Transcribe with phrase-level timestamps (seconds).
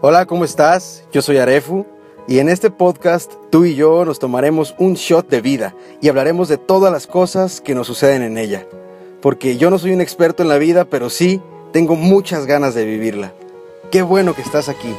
[0.00, 1.02] Hola, ¿cómo estás?
[1.12, 1.84] Yo soy Arefu
[2.28, 6.46] y en este podcast tú y yo nos tomaremos un shot de vida y hablaremos
[6.48, 8.64] de todas las cosas que nos suceden en ella.
[9.20, 11.40] Porque yo no soy un experto en la vida, pero sí
[11.72, 13.32] tengo muchas ganas de vivirla.
[13.90, 14.94] Qué bueno que estás aquí.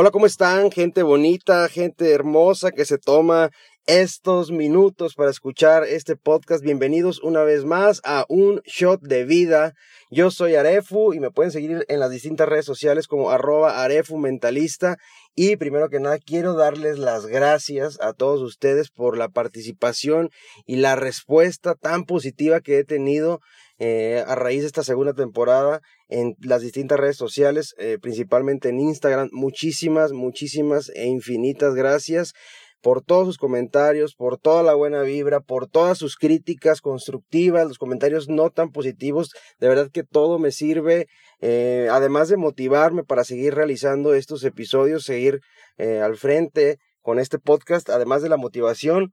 [0.00, 0.70] Hola, ¿cómo están?
[0.70, 3.50] Gente bonita, gente hermosa que se toma
[3.84, 6.62] estos minutos para escuchar este podcast.
[6.62, 9.74] Bienvenidos una vez más a un shot de vida.
[10.08, 14.18] Yo soy Arefu y me pueden seguir en las distintas redes sociales como arroba Arefu
[14.18, 14.98] Mentalista.
[15.34, 20.30] Y primero que nada quiero darles las gracias a todos ustedes por la participación
[20.64, 23.40] y la respuesta tan positiva que he tenido
[23.80, 28.80] eh, a raíz de esta segunda temporada en las distintas redes sociales, eh, principalmente en
[28.80, 29.28] Instagram.
[29.32, 32.32] Muchísimas, muchísimas e infinitas gracias
[32.80, 37.78] por todos sus comentarios, por toda la buena vibra, por todas sus críticas constructivas, los
[37.78, 39.32] comentarios no tan positivos.
[39.58, 41.08] De verdad que todo me sirve,
[41.40, 45.40] eh, además de motivarme para seguir realizando estos episodios, seguir
[45.78, 49.12] al frente con este podcast, además de la motivación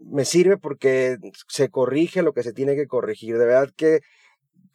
[0.00, 1.16] me sirve porque
[1.48, 3.38] se corrige lo que se tiene que corregir.
[3.38, 4.00] De verdad que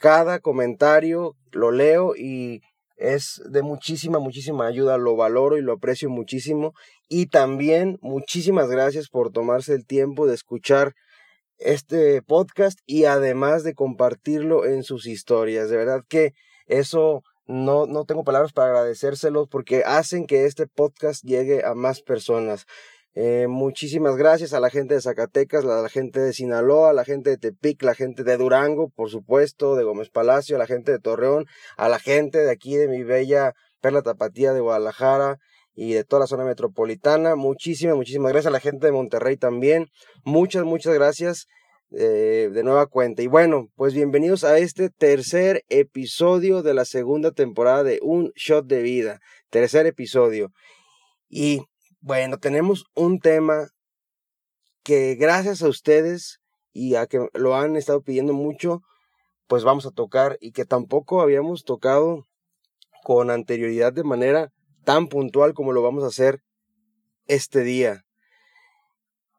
[0.02, 2.62] cada comentario lo leo y
[2.98, 6.74] es de muchísima, muchísima ayuda, lo valoro y lo aprecio muchísimo.
[7.08, 10.94] Y también muchísimas gracias por tomarse el tiempo de escuchar
[11.60, 15.70] este podcast y además de compartirlo en sus historias.
[15.70, 16.34] De verdad que
[16.66, 22.02] eso no, no tengo palabras para agradecérselos porque hacen que este podcast llegue a más
[22.02, 22.66] personas.
[23.14, 27.04] Eh, muchísimas gracias a la gente de Zacatecas, a la gente de Sinaloa, a la
[27.04, 30.94] gente de Tepic, la gente de Durango, por supuesto, de Gómez Palacio, a la gente
[30.94, 31.46] de Torreón,
[31.76, 35.38] a la gente de aquí de mi bella Perla Tapatía de Guadalajara
[35.74, 37.36] y de toda la zona metropolitana.
[37.36, 39.88] Muchísimas, muchísimas gracias a la gente de Monterrey también.
[40.24, 41.48] Muchas, muchas gracias
[41.92, 43.24] eh, de nueva cuenta.
[43.24, 48.68] Y bueno, pues bienvenidos a este tercer episodio de la segunda temporada de Un Shot
[48.68, 49.20] de Vida.
[49.50, 50.52] Tercer episodio.
[51.30, 51.64] Y
[52.02, 53.70] bueno, tenemos un tema
[54.84, 56.40] que gracias a ustedes
[56.74, 58.82] y a que lo han estado pidiendo mucho,
[59.48, 62.26] pues vamos a tocar y que tampoco habíamos tocado
[63.04, 64.52] con anterioridad de manera
[64.84, 66.42] tan puntual como lo vamos a hacer
[67.28, 68.04] este día.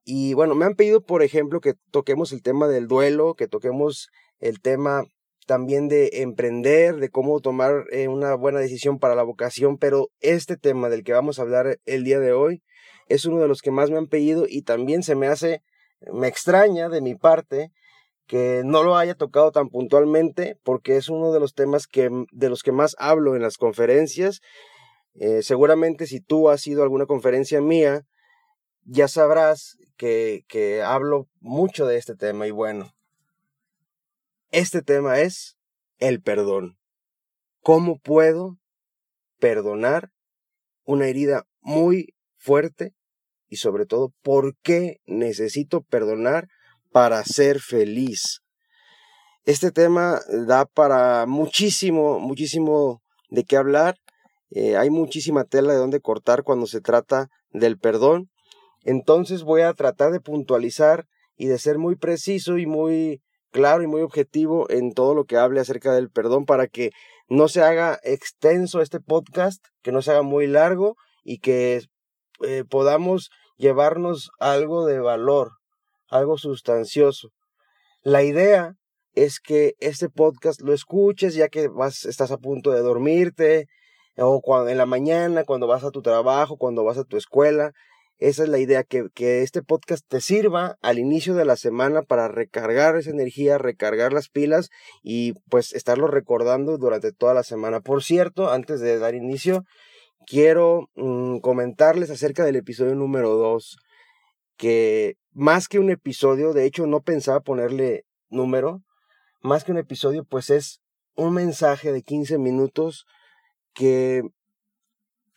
[0.05, 4.09] Y bueno, me han pedido, por ejemplo, que toquemos el tema del duelo, que toquemos
[4.39, 5.05] el tema
[5.47, 10.56] también de emprender, de cómo tomar eh, una buena decisión para la vocación, pero este
[10.56, 12.62] tema del que vamos a hablar el día de hoy
[13.08, 15.62] es uno de los que más me han pedido y también se me hace,
[16.12, 17.72] me extraña de mi parte
[18.26, 22.48] que no lo haya tocado tan puntualmente porque es uno de los temas que, de
[22.48, 24.41] los que más hablo en las conferencias.
[25.14, 28.03] Eh, seguramente si tú has ido a alguna conferencia mía,
[28.84, 32.92] ya sabrás que, que hablo mucho de este tema y bueno,
[34.53, 35.57] este tema es
[35.99, 36.79] el perdón.
[37.63, 38.59] ¿Cómo puedo
[39.41, 40.11] perdonar
[40.85, 42.95] una herida muy fuerte?
[43.49, 46.49] Y sobre todo, ¿por qué necesito perdonar
[46.91, 48.41] para ser feliz?
[49.45, 53.97] Este tema da para muchísimo, muchísimo de qué hablar.
[54.51, 58.31] Eh, hay muchísima tela de dónde cortar cuando se trata del perdón.
[58.83, 63.87] Entonces voy a tratar de puntualizar y de ser muy preciso y muy claro y
[63.87, 66.91] muy objetivo en todo lo que hable acerca del perdón para que
[67.29, 71.83] no se haga extenso este podcast, que no se haga muy largo y que
[72.43, 75.53] eh, podamos llevarnos algo de valor,
[76.09, 77.28] algo sustancioso.
[78.03, 78.75] La idea
[79.15, 83.69] es que este podcast lo escuches ya que vas, estás a punto de dormirte
[84.16, 87.72] o cuando, en la mañana, cuando vas a tu trabajo, cuando vas a tu escuela,
[88.28, 92.03] esa es la idea, que, que este podcast te sirva al inicio de la semana
[92.03, 94.71] para recargar esa energía, recargar las pilas
[95.03, 97.80] y pues estarlo recordando durante toda la semana.
[97.80, 99.65] Por cierto, antes de dar inicio,
[100.27, 103.77] quiero mm, comentarles acerca del episodio número 2,
[104.57, 108.83] que más que un episodio, de hecho no pensaba ponerle número,
[109.41, 110.80] más que un episodio, pues es
[111.15, 113.04] un mensaje de 15 minutos
[113.74, 114.22] que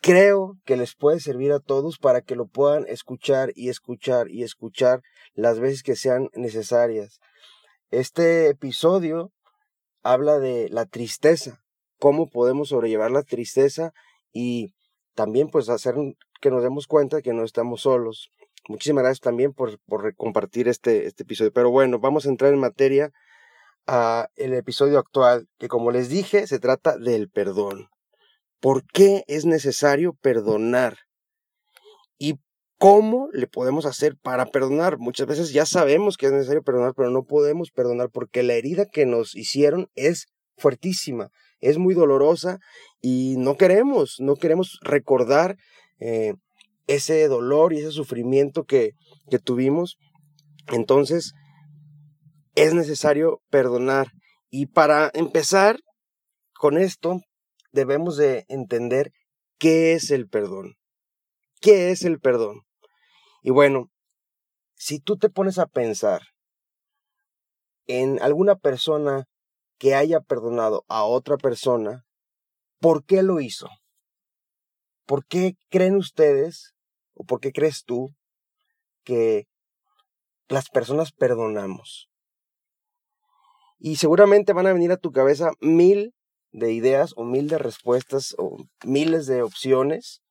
[0.06, 4.44] creo que les puede servir a todos para que lo puedan escuchar y escuchar y
[4.44, 5.02] escuchar
[5.34, 7.18] las veces que sean necesarias.
[7.90, 9.32] Este episodio
[10.04, 11.58] habla de la tristeza,
[11.98, 13.90] cómo podemos sobrellevar la tristeza
[14.32, 14.74] y
[15.16, 15.96] también pues hacer
[16.40, 18.30] que nos demos cuenta que no estamos solos.
[18.68, 21.50] Muchísimas gracias también por, por compartir este, este episodio.
[21.52, 23.10] Pero bueno, vamos a entrar en materia
[23.88, 27.88] a el episodio actual, que como les dije, se trata del perdón.
[28.60, 30.96] ¿Por qué es necesario perdonar?
[32.18, 32.36] ¿Y
[32.78, 34.98] cómo le podemos hacer para perdonar?
[34.98, 38.86] Muchas veces ya sabemos que es necesario perdonar, pero no podemos perdonar porque la herida
[38.86, 40.26] que nos hicieron es
[40.56, 41.28] fuertísima,
[41.60, 42.58] es muy dolorosa
[43.00, 45.56] y no queremos, no queremos recordar
[46.00, 46.34] eh,
[46.86, 48.92] ese dolor y ese sufrimiento que,
[49.30, 49.96] que tuvimos.
[50.68, 51.32] Entonces,
[52.54, 54.08] es necesario perdonar.
[54.50, 55.78] Y para empezar
[56.54, 57.20] con esto,
[57.76, 59.12] debemos de entender
[59.58, 60.76] qué es el perdón.
[61.60, 62.62] ¿Qué es el perdón?
[63.42, 63.90] Y bueno,
[64.74, 66.22] si tú te pones a pensar
[67.86, 69.26] en alguna persona
[69.78, 72.06] que haya perdonado a otra persona,
[72.80, 73.68] ¿por qué lo hizo?
[75.04, 76.74] ¿Por qué creen ustedes
[77.12, 78.14] o por qué crees tú
[79.04, 79.46] que
[80.48, 82.08] las personas perdonamos?
[83.78, 86.15] Y seguramente van a venir a tu cabeza mil
[86.56, 90.22] de ideas o mil de respuestas o miles de opciones.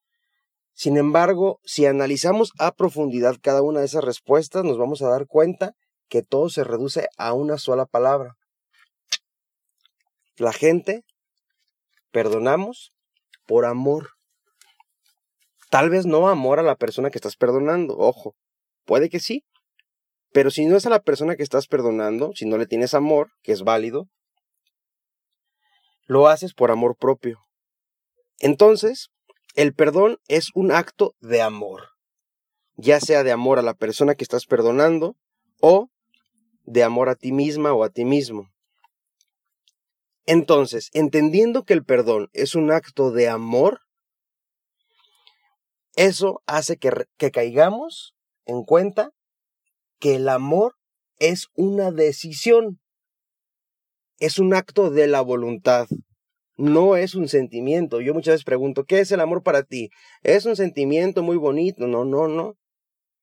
[0.73, 5.27] Sin embargo, si analizamos a profundidad cada una de esas respuestas, nos vamos a dar
[5.27, 5.73] cuenta
[6.09, 8.35] que todo se reduce a una sola palabra.
[10.37, 11.03] La gente
[12.11, 12.91] perdonamos
[13.45, 14.09] por amor.
[15.69, 18.35] Tal vez no amor a la persona que estás perdonando, ojo,
[18.83, 19.43] puede que sí,
[20.33, 23.29] pero si no es a la persona que estás perdonando, si no le tienes amor,
[23.43, 24.09] que es válido,
[26.05, 27.45] lo haces por amor propio.
[28.39, 29.09] Entonces,
[29.55, 31.89] el perdón es un acto de amor,
[32.75, 35.15] ya sea de amor a la persona que estás perdonando
[35.61, 35.89] o
[36.63, 38.49] de amor a ti misma o a ti mismo.
[40.25, 43.81] Entonces, entendiendo que el perdón es un acto de amor,
[45.95, 48.15] eso hace que, que caigamos
[48.45, 49.11] en cuenta
[49.99, 50.75] que el amor
[51.17, 52.81] es una decisión,
[54.19, 55.87] es un acto de la voluntad,
[56.57, 58.01] no es un sentimiento.
[58.01, 59.89] Yo muchas veces pregunto, ¿qué es el amor para ti?
[60.23, 61.87] ¿Es un sentimiento muy bonito?
[61.87, 62.55] No, no, no.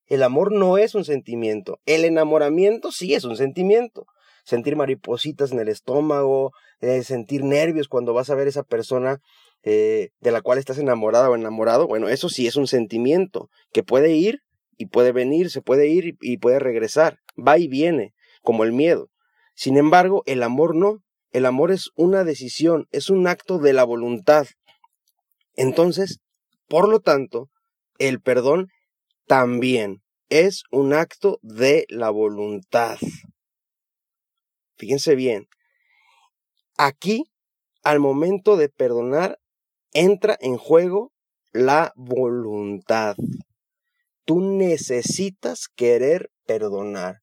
[0.06, 1.78] El amor no es un sentimiento.
[1.86, 4.04] El enamoramiento sí es un sentimiento.
[4.44, 6.50] Sentir maripositas en el estómago,
[6.80, 9.20] eh, sentir nervios cuando vas a ver a esa persona
[9.64, 13.84] eh, de la cual estás enamorada o enamorado, bueno, eso sí es un sentimiento que
[13.84, 14.40] puede ir
[14.76, 18.12] y puede venir, se puede ir y puede regresar, va y viene,
[18.42, 19.11] como el miedo.
[19.54, 23.84] Sin embargo, el amor no, el amor es una decisión, es un acto de la
[23.84, 24.46] voluntad.
[25.54, 26.20] Entonces,
[26.68, 27.50] por lo tanto,
[27.98, 28.68] el perdón
[29.26, 32.98] también es un acto de la voluntad.
[34.76, 35.46] Fíjense bien,
[36.76, 37.24] aquí,
[37.82, 39.38] al momento de perdonar,
[39.92, 41.12] entra en juego
[41.52, 43.16] la voluntad.
[44.24, 47.21] Tú necesitas querer perdonar.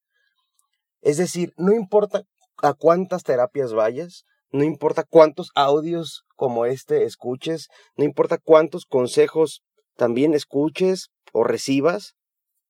[1.01, 2.23] Es decir, no importa
[2.57, 9.61] a cuántas terapias vayas, no importa cuántos audios como este escuches, no importa cuántos consejos
[9.95, 12.15] también escuches o recibas,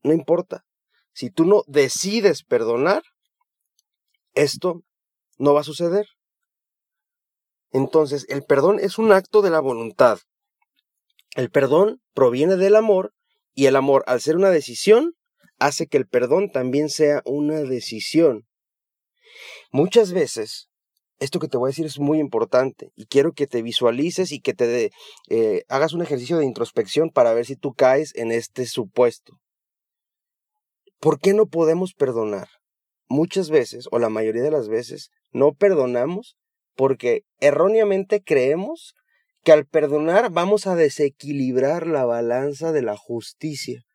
[0.04, 0.66] no importa.
[1.14, 3.04] Si tú no decides perdonar,
[4.34, 4.82] esto
[5.38, 6.06] no va a suceder.
[7.72, 10.20] Entonces, el perdón es un acto de la voluntad.
[11.36, 13.14] El perdón proviene del amor
[13.54, 15.14] y el amor, al ser una decisión,
[15.60, 18.48] hace que el perdón también sea una decisión.
[19.72, 20.70] Muchas veces,
[21.20, 24.40] esto que te voy a decir es muy importante y quiero que te visualices y
[24.40, 24.92] que te
[25.30, 29.40] eh, hagas un ejercicio de introspección para ver si tú caes en este supuesto.
[31.00, 32.48] ¿Por qué no podemos perdonar?
[33.08, 36.38] Muchas veces, o la mayoría de las veces, no perdonamos
[36.76, 38.96] porque erróneamente creemos
[39.44, 43.86] que al perdonar vamos a desequilibrar la balanza de la justicia.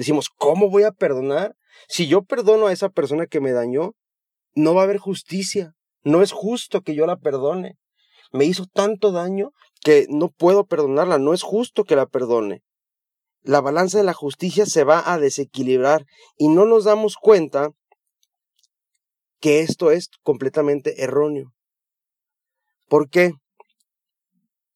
[0.00, 1.58] Decimos, ¿cómo voy a perdonar?
[1.86, 3.92] Si yo perdono a esa persona que me dañó,
[4.54, 5.74] no va a haber justicia.
[6.04, 7.76] No es justo que yo la perdone.
[8.32, 9.52] Me hizo tanto daño
[9.82, 11.18] que no puedo perdonarla.
[11.18, 12.62] No es justo que la perdone.
[13.42, 16.06] La balanza de la justicia se va a desequilibrar
[16.38, 17.68] y no nos damos cuenta
[19.38, 21.52] que esto es completamente erróneo.
[22.88, 23.34] ¿Por qué?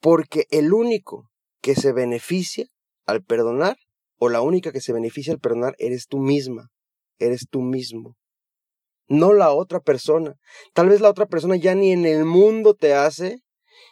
[0.01, 1.31] Porque el único
[1.63, 2.67] que se beneficia
[3.07, 3.79] al perdonar,
[4.19, 6.69] o la única que se beneficia al perdonar, eres tú misma,
[7.19, 8.17] eres tú mismo.
[9.07, 10.35] No la otra persona.
[10.73, 13.41] Tal vez la otra persona ya ni en el mundo te hace,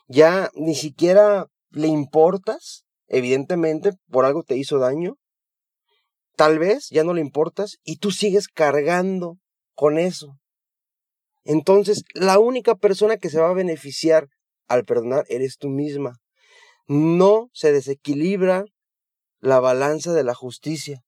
[0.08, 5.16] ya ni siquiera le importas, evidentemente por algo te hizo daño.
[6.36, 9.36] Tal vez ya no le importas y tú sigues cargando
[9.74, 10.38] con eso.
[11.44, 14.28] Entonces, la única persona que se va a beneficiar
[14.68, 16.18] al perdonar eres tú misma.
[16.86, 18.64] No se desequilibra
[19.42, 21.02] la balanza de la justicia.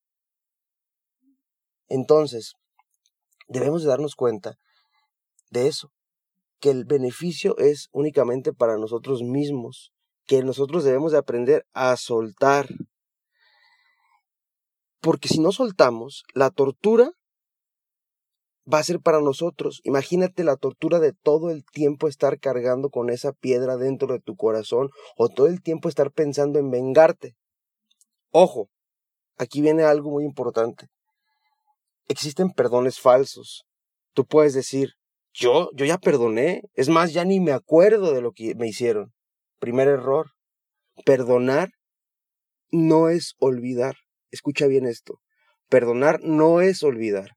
[1.89, 2.55] Entonces,
[3.47, 4.59] debemos de darnos cuenta
[5.51, 5.93] de eso,
[6.59, 9.93] que el beneficio es únicamente para nosotros mismos,
[10.27, 12.69] que nosotros debemos de aprender a soltar.
[15.01, 17.13] Porque si no soltamos, la tortura
[18.73, 19.81] va a ser para nosotros.
[19.85, 24.35] Imagínate la tortura de todo el tiempo estar cargando con esa piedra dentro de tu
[24.35, 27.37] corazón o todo el tiempo estar pensando en vengarte.
[28.37, 28.69] Ojo,
[29.37, 30.89] aquí viene algo muy importante.
[32.09, 33.65] Existen perdones falsos.
[34.13, 34.95] Tú puedes decir,
[35.33, 36.63] yo, yo ya perdoné.
[36.73, 39.13] Es más, ya ni me acuerdo de lo que me hicieron.
[39.61, 40.33] Primer error.
[41.05, 41.71] Perdonar
[42.73, 43.95] no es olvidar.
[44.33, 45.21] Escucha bien esto.
[45.69, 47.37] Perdonar no es olvidar.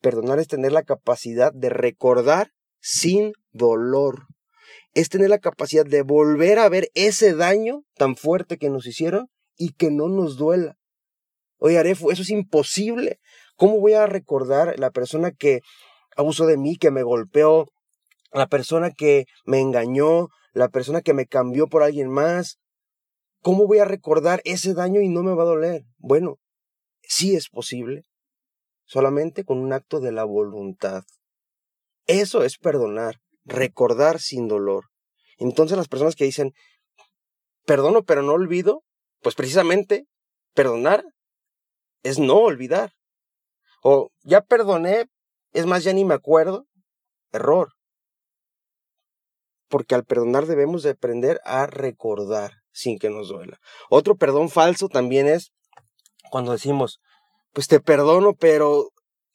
[0.00, 2.50] Perdonar es tener la capacidad de recordar
[2.80, 4.26] sin dolor.
[4.94, 9.28] Es tener la capacidad de volver a ver ese daño tan fuerte que nos hicieron
[9.56, 10.76] y que no nos duela.
[11.58, 13.20] Oye, Arefo, eso es imposible.
[13.56, 15.60] ¿Cómo voy a recordar la persona que
[16.16, 17.68] abusó de mí, que me golpeó,
[18.32, 22.58] la persona que me engañó, la persona que me cambió por alguien más?
[23.40, 25.84] ¿Cómo voy a recordar ese daño y no me va a doler?
[25.98, 26.38] Bueno,
[27.02, 28.04] sí es posible,
[28.86, 31.04] solamente con un acto de la voluntad.
[32.06, 34.86] Eso es perdonar, recordar sin dolor.
[35.38, 36.52] Entonces las personas que dicen,
[37.66, 38.82] perdono pero no olvido,
[39.24, 40.06] pues precisamente
[40.52, 41.02] perdonar
[42.02, 42.92] es no olvidar.
[43.82, 45.06] O ya perdoné,
[45.52, 46.66] es más, ya ni me acuerdo.
[47.32, 47.72] Error.
[49.68, 53.58] Porque al perdonar debemos de aprender a recordar sin que nos duela.
[53.88, 55.52] Otro perdón falso también es
[56.30, 57.00] cuando decimos,
[57.54, 58.90] pues te perdono, pero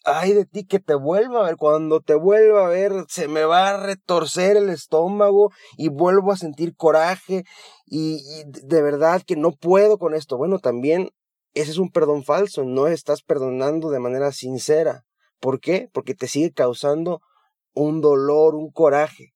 [0.09, 3.43] ay de ti que te vuelva a ver, cuando te vuelva a ver se me
[3.43, 7.43] va a retorcer el estómago y vuelvo a sentir coraje
[7.85, 10.37] y, de verdad que no puedo con esto.
[10.37, 11.09] Bueno, también
[11.53, 15.05] ese es un perdón falso, no estás perdonando de manera sincera.
[15.39, 15.89] ¿Por qué?
[15.93, 17.21] Porque te sigue causando
[17.73, 19.33] un dolor, un coraje.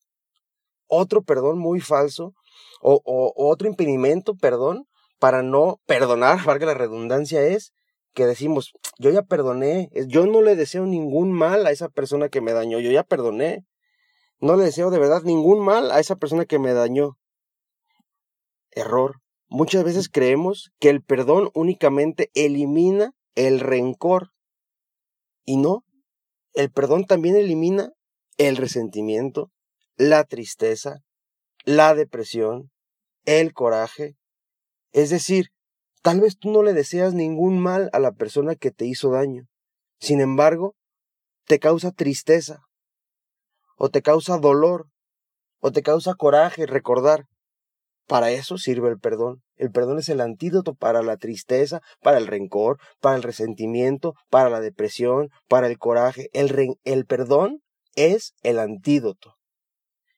[0.87, 2.33] Otro perdón muy falso
[2.81, 4.85] o, o otro impedimento, perdón,
[5.19, 7.73] para no perdonar, valga la redundancia, es
[8.13, 12.41] que decimos, yo ya perdoné, yo no le deseo ningún mal a esa persona que
[12.41, 13.65] me dañó, yo ya perdoné.
[14.39, 17.17] No le deseo de verdad ningún mal a esa persona que me dañó.
[18.71, 19.21] Error.
[19.47, 24.31] Muchas veces creemos que el perdón únicamente elimina el rencor.
[25.45, 25.85] Y no,
[26.53, 27.91] el perdón también elimina
[28.37, 29.51] el resentimiento,
[29.95, 31.03] la tristeza,
[31.65, 32.71] la depresión,
[33.25, 34.17] el coraje.
[34.91, 35.49] Es decir,
[36.03, 39.47] tal vez tú no le deseas ningún mal a la persona que te hizo daño.
[39.99, 40.75] Sin embargo,
[41.45, 42.59] te causa tristeza,
[43.75, 44.85] o te causa dolor,
[45.59, 47.25] o te causa coraje recordar
[48.07, 49.41] para eso sirve el perdón.
[49.55, 54.49] El perdón es el antídoto para la tristeza, para el rencor, para el resentimiento, para
[54.49, 56.29] la depresión, para el coraje.
[56.33, 57.61] El, el perdón
[57.95, 59.35] es el antídoto.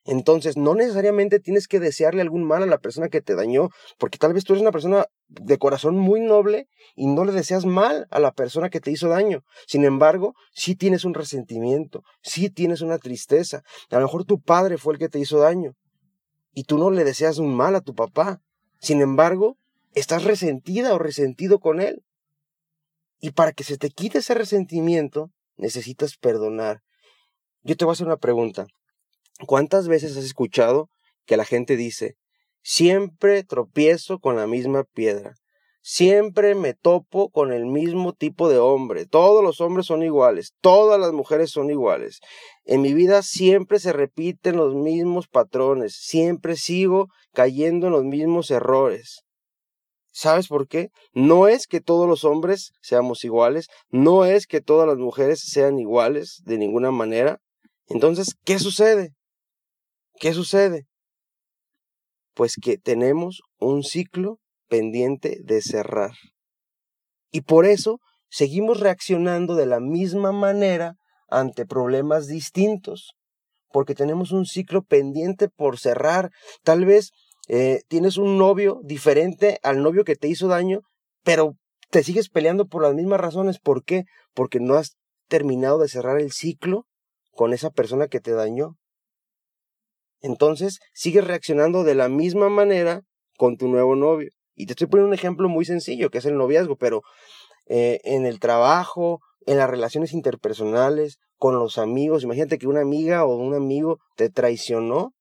[0.06, 4.20] Entonces, no necesariamente tienes que desearle algún mal a la persona que te dañó, porque
[4.20, 8.06] tal vez tú eres una persona de corazón muy noble y no le deseas mal
[8.12, 9.42] a la persona que te hizo daño.
[9.66, 13.64] Sin embargo, sí tienes un resentimiento, sí tienes una tristeza.
[13.90, 15.74] A lo mejor tu padre fue el que te hizo daño
[16.54, 18.42] y tú no le deseas un mal a tu papá.
[18.80, 19.58] Sin embargo,
[19.96, 22.04] estás resentida o resentido con él.
[23.20, 26.82] Y para que se te quite ese resentimiento, necesitas perdonar.
[27.64, 28.68] Yo te voy a hacer una pregunta.
[29.46, 30.90] ¿Cuántas veces has escuchado
[31.26, 32.16] que la gente dice,
[32.64, 35.34] siempre tropiezo con la misma piedra?
[35.88, 39.06] Siempre me topo con el mismo tipo de hombre.
[39.06, 40.54] Todos los hombres son iguales.
[40.60, 42.22] Todas las mujeres son iguales.
[42.64, 45.96] En mi vida siempre se repiten los mismos patrones.
[45.96, 49.26] Siempre sigo cayendo en los mismos errores.
[50.12, 50.90] ¿Sabes por qué?
[51.14, 53.68] No es que todos los hombres seamos iguales.
[53.90, 57.42] No es que todas las mujeres sean iguales de ninguna manera.
[57.90, 59.12] Entonces, ¿qué sucede?
[60.18, 60.88] ¿Qué sucede?
[62.34, 66.12] Pues que tenemos un ciclo pendiente de cerrar.
[67.32, 70.96] Y por eso seguimos reaccionando de la misma manera
[71.28, 73.16] ante problemas distintos,
[73.72, 76.32] porque tenemos un ciclo pendiente por cerrar.
[76.64, 77.12] Tal vez
[77.50, 80.80] eh, tienes un novio diferente al novio que te hizo daño,
[81.24, 81.56] pero
[81.90, 83.60] te sigues peleando por las mismas razones.
[83.60, 84.04] ¿Por qué?
[84.34, 84.96] Porque no has
[85.28, 86.86] terminado de cerrar el ciclo
[87.32, 88.78] con esa persona que te dañó.
[90.26, 93.04] Entonces, sigues reaccionando de la misma manera
[93.38, 94.32] con tu nuevo novio.
[94.56, 97.04] Y te estoy poniendo un ejemplo muy sencillo, que es el noviazgo, pero
[97.68, 103.24] eh, en el trabajo, en las relaciones interpersonales, con los amigos, imagínate que una amiga
[103.24, 105.14] o un amigo te traicionó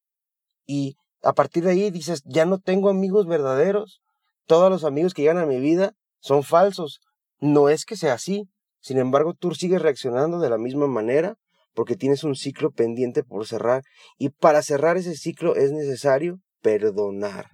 [0.65, 4.01] y a partir de ahí dices, ya no tengo amigos verdaderos,
[4.47, 7.01] todos los amigos que llegan a mi vida son falsos.
[7.41, 8.49] No es que sea así,
[8.81, 11.37] Sin embargo, tú sigues reaccionando de la misma manera
[11.75, 13.83] porque tienes un ciclo pendiente por cerrar.
[14.19, 17.51] Y para cerrar ese ciclo es necesario perdonar.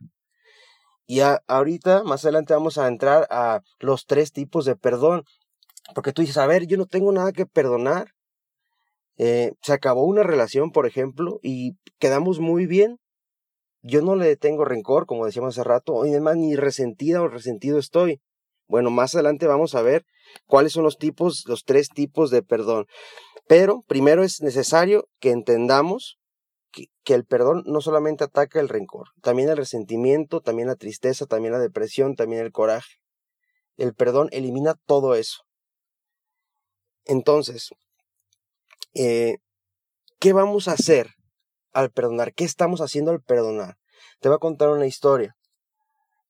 [1.07, 5.25] Y ahorita, más adelante, vamos a entrar a los tres tipos de perdón.
[5.95, 8.12] Porque tú dices, a ver, yo no tengo nada que perdonar.
[9.17, 12.99] Eh, se acabó una relación, por ejemplo, y quedamos muy bien.
[13.83, 17.79] Yo no le tengo rencor, como decíamos hace rato, y además ni resentida o resentido
[17.79, 18.21] estoy.
[18.69, 20.05] Bueno, más adelante vamos a ver
[20.47, 22.87] cuáles son los tipos, los tres tipos de perdón.
[23.50, 26.21] Pero primero es necesario que entendamos
[26.71, 31.54] que, el perdón no solamente ataca el rencor, también el resentimiento, también la tristeza, también
[31.54, 33.00] la depresión, también el coraje.
[33.76, 35.42] El perdón elimina todo eso.
[37.07, 37.71] Entonces,
[38.95, 39.38] eh,
[40.21, 41.09] ¿qué vamos a hacer
[41.73, 42.33] al perdonar?
[42.35, 43.78] ¿Qué estamos haciendo al perdonar?
[44.21, 45.35] Te voy a contar una historia.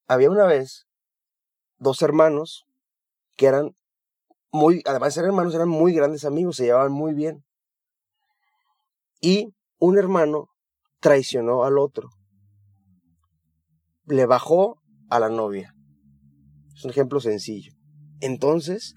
[0.07, 0.87] Había una vez
[1.77, 2.65] dos hermanos
[3.37, 3.77] que eran
[4.53, 7.45] muy, además de ser hermanos, eran muy grandes amigos, se llevaban muy bien.
[9.21, 10.49] Y un hermano
[11.01, 12.11] traicionó al otro.
[14.05, 15.75] Le bajó a la novia.
[16.75, 17.73] Es un ejemplo sencillo.
[18.21, 18.95] Entonces,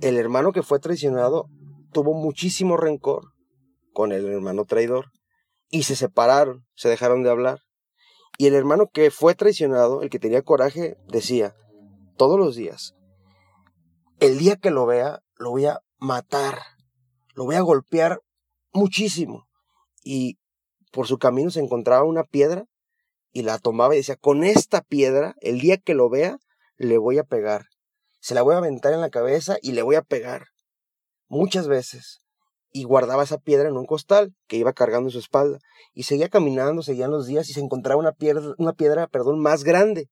[0.00, 1.48] el hermano que fue traicionado
[1.92, 3.32] tuvo muchísimo rencor
[3.92, 5.06] con el hermano traidor
[5.70, 7.60] y se separaron, se dejaron de hablar.
[8.36, 11.54] Y el hermano que fue traicionado, el que tenía coraje, decía
[12.16, 12.94] todos los días,
[14.20, 16.58] el día que lo vea, lo voy a matar,
[17.34, 18.20] lo voy a golpear
[18.72, 19.46] muchísimo.
[20.02, 20.38] Y
[20.92, 22.66] por su camino se encontraba una piedra
[23.32, 26.38] y la tomaba y decía, con esta piedra, el día que lo vea,
[26.76, 27.66] le voy a pegar.
[28.20, 30.46] Se la voy a aventar en la cabeza y le voy a pegar.
[31.28, 32.22] Muchas veces.
[32.70, 35.58] Y guardaba esa piedra en un costal que iba cargando en su espalda.
[35.92, 39.64] Y seguía caminando, seguían los días y se encontraba una piedra, una piedra perdón, más
[39.64, 40.08] grande.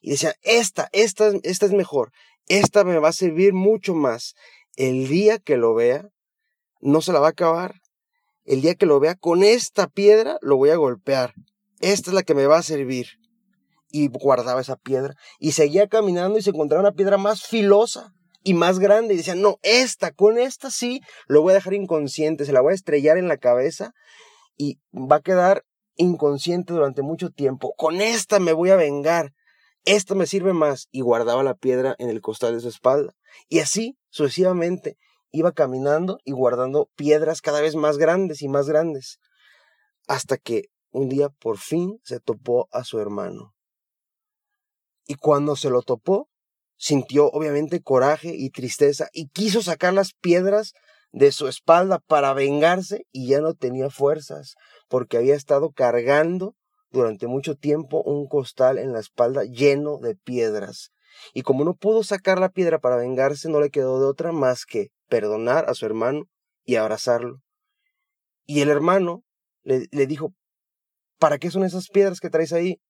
[0.00, 2.12] Y decía, esta, esta, esta es mejor.
[2.48, 4.34] Esta me va a servir mucho más.
[4.76, 6.08] El día que lo vea,
[6.80, 7.80] no se la va a acabar.
[8.44, 11.34] El día que lo vea, con esta piedra lo voy a golpear.
[11.80, 13.06] Esta es la que me va a servir.
[13.90, 15.14] Y guardaba esa piedra.
[15.38, 19.14] Y seguía caminando y se encontraba una piedra más filosa y más grande.
[19.14, 22.44] Y decía, no, esta, con esta sí, lo voy a dejar inconsciente.
[22.44, 23.92] Se la voy a estrellar en la cabeza
[24.56, 25.64] y va a quedar
[25.96, 27.74] inconsciente durante mucho tiempo.
[27.76, 29.32] Con esta me voy a vengar
[29.84, 33.14] esta me sirve más, y guardaba la piedra en el costal de su espalda.
[33.48, 34.96] Y así, sucesivamente,
[35.30, 39.18] iba caminando y guardando piedras cada vez más grandes y más grandes,
[40.06, 43.54] hasta que un día por fin se topó a su hermano.
[45.06, 46.28] Y cuando se lo topó,
[46.76, 50.74] sintió obviamente coraje y tristeza y quiso sacar las piedras
[51.12, 54.54] de su espalda para vengarse y ya no tenía fuerzas
[54.88, 56.56] porque había estado cargando
[56.92, 60.92] durante mucho tiempo un costal en la espalda lleno de piedras.
[61.34, 64.64] Y como no pudo sacar la piedra para vengarse, no le quedó de otra más
[64.64, 66.28] que perdonar a su hermano
[66.64, 67.42] y abrazarlo.
[68.44, 69.24] Y el hermano
[69.62, 70.34] le, dijo,
[71.18, 72.80] ¿para qué son esas piedras que traes ahí?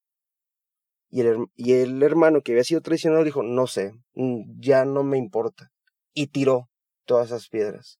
[1.10, 5.02] Y el, y el hermano que había sido traicionado dijo, no sé, mm, ya no
[5.02, 5.70] me importa.
[6.14, 6.70] Y tiró
[7.04, 7.98] todas esas piedras.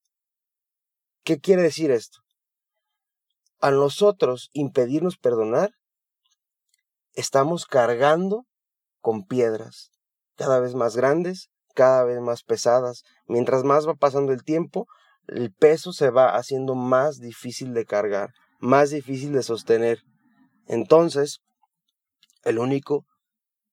[1.25, 2.21] ¿Qué quiere decir esto?
[3.61, 5.73] A nosotros impedirnos perdonar
[7.15, 8.47] estamos cargando
[9.01, 9.91] con piedras
[10.37, 13.03] cada vez más grandes, cada vez más pesadas.
[13.27, 14.87] Mientras más va pasando el tiempo,
[15.29, 20.03] el peso se va haciendo más difícil de cargar, más difícil de sostener.
[20.67, 21.41] Entonces,
[22.45, 23.07] el único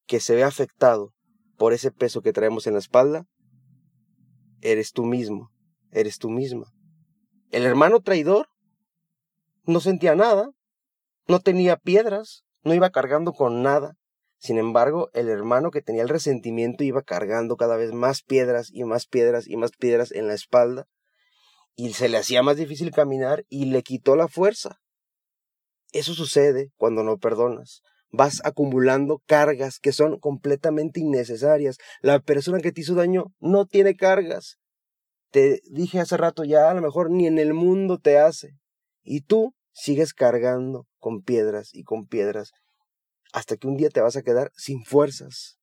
[0.06, 1.14] que se ve afectado
[1.58, 3.26] por ese peso que traemos en la espalda,
[4.62, 5.52] eres tú mismo,
[5.92, 6.72] eres tú misma.
[7.52, 8.48] El hermano traidor
[9.64, 10.50] no sentía nada,
[11.28, 13.96] no tenía piedras, no iba cargando con nada.
[14.38, 18.84] Sin embargo, el hermano que tenía el resentimiento iba cargando cada vez más piedras y
[18.86, 20.88] más piedras y más piedras en la espalda,
[21.76, 24.82] y se le hacía más difícil caminar y le quitó la fuerza.
[25.92, 27.82] Eso sucede cuando no perdonas.
[28.12, 31.78] Vas acumulando cargas que son completamente innecesarias.
[32.02, 34.58] La persona que te hizo daño no tiene cargas.
[35.32, 38.58] Te dije hace rato ya, a lo mejor ni en el mundo te hace.
[39.04, 42.52] Y tú sigues cargando con piedras y con piedras
[43.32, 45.58] hasta que un día te vas a quedar sin fuerzas.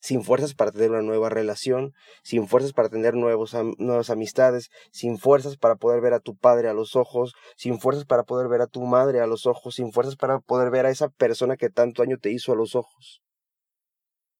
[0.00, 1.92] Sin fuerzas para tener una nueva relación,
[2.24, 6.68] sin fuerzas para tener nuevos, nuevas amistades, sin fuerzas para poder ver a tu padre
[6.68, 9.92] a los ojos, sin fuerzas para poder ver a tu madre a los ojos, sin
[9.92, 13.22] fuerzas para poder ver a esa persona que tanto daño te hizo a los ojos.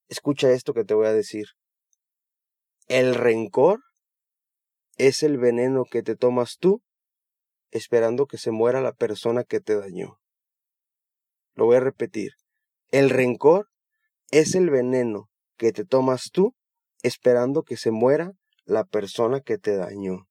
[0.09, 1.45] Escucha esto que te voy a decir.
[2.87, 3.79] El rencor
[4.97, 6.81] es el veneno que te tomas tú
[7.73, 10.19] esperando que se muera la persona que te dañó.
[11.55, 12.33] Lo voy a repetir.
[12.89, 13.69] El rencor
[14.31, 16.55] es el veneno que te tomas tú
[17.01, 18.33] esperando que se muera
[18.65, 20.27] la persona que te dañó.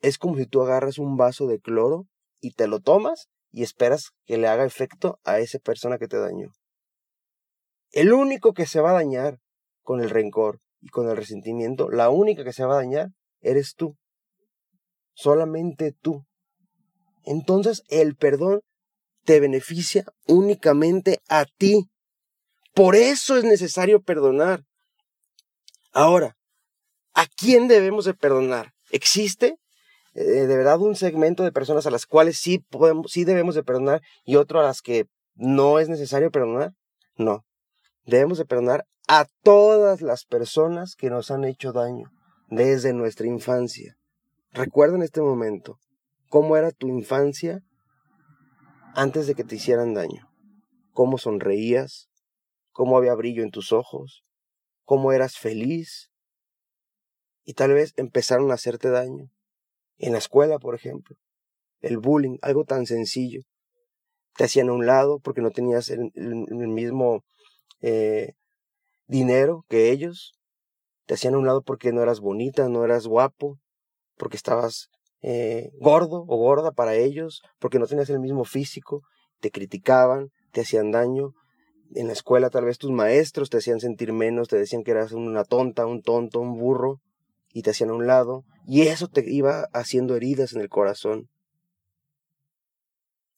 [0.00, 2.06] Es como si tú agarras un vaso de cloro
[2.40, 6.18] y te lo tomas y esperas que le haga efecto a esa persona que te
[6.18, 6.52] dañó.
[7.90, 9.40] El único que se va a dañar
[9.82, 13.08] con el rencor y con el resentimiento, la única que se va a dañar
[13.40, 13.96] eres tú.
[15.12, 16.24] Solamente tú.
[17.24, 18.60] Entonces el perdón
[19.24, 21.88] te beneficia únicamente a ti.
[22.74, 24.64] Por eso es necesario perdonar.
[25.92, 26.36] Ahora,
[27.14, 28.72] ¿a quién debemos de perdonar?
[28.90, 29.56] ¿Existe
[30.14, 33.62] eh, de verdad un segmento de personas a las cuales sí, podemos, sí debemos de
[33.62, 36.72] perdonar y otro a las que no es necesario perdonar?
[37.16, 37.44] No.
[38.04, 42.10] Debemos de perdonar a todas las personas que nos han hecho daño
[42.48, 43.96] desde nuestra infancia.
[44.52, 45.78] Recuerda en este momento
[46.30, 47.62] cómo era tu infancia
[48.94, 50.30] antes de que te hicieran daño.
[50.92, 52.08] Cómo sonreías,
[52.70, 54.24] cómo había brillo en tus ojos,
[54.84, 56.10] cómo eras feliz.
[57.44, 59.28] Y tal vez empezaron a hacerte daño
[59.98, 61.16] en la escuela, por ejemplo,
[61.80, 63.42] el bullying, algo tan sencillo.
[64.36, 67.24] Te hacían a un lado porque no tenías el, mismo
[67.80, 68.34] eh,
[69.08, 70.32] dinero que ellos.
[71.06, 73.58] Te hacían a un lado porque no eras bonita, no eras guapo,
[74.16, 74.90] porque estabas
[75.22, 79.02] eh, gordo o gorda para ellos, porque no tenías el mismo físico.
[79.40, 81.34] Te criticaban, te hacían daño.
[81.94, 85.12] En la escuela tal vez tus maestros te hacían sentir menos, te decían que eras
[85.12, 87.00] una tonta, un tonto, un burro
[87.52, 91.28] y te hacían a un lado, y eso te iba haciendo heridas en el corazón.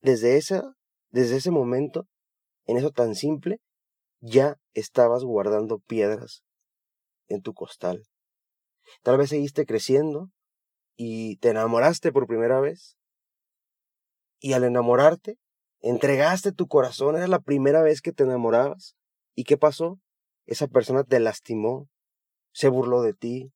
[0.02, 0.74] Desde esa,
[1.10, 2.06] desde ese momento,
[2.66, 3.60] en eso tan simple,
[4.20, 6.42] ya estabas guardando piedras
[7.28, 8.02] en tu costal.
[9.02, 10.30] Tal vez seguiste creciendo
[10.96, 12.96] y te enamoraste por primera vez.
[14.40, 15.38] Y al enamorarte,
[15.80, 18.96] entregaste tu corazón, era la primera vez que te enamorabas.
[19.34, 20.00] ¿Y qué pasó?
[20.46, 21.88] Esa persona te lastimó,
[22.52, 23.52] se burló de ti,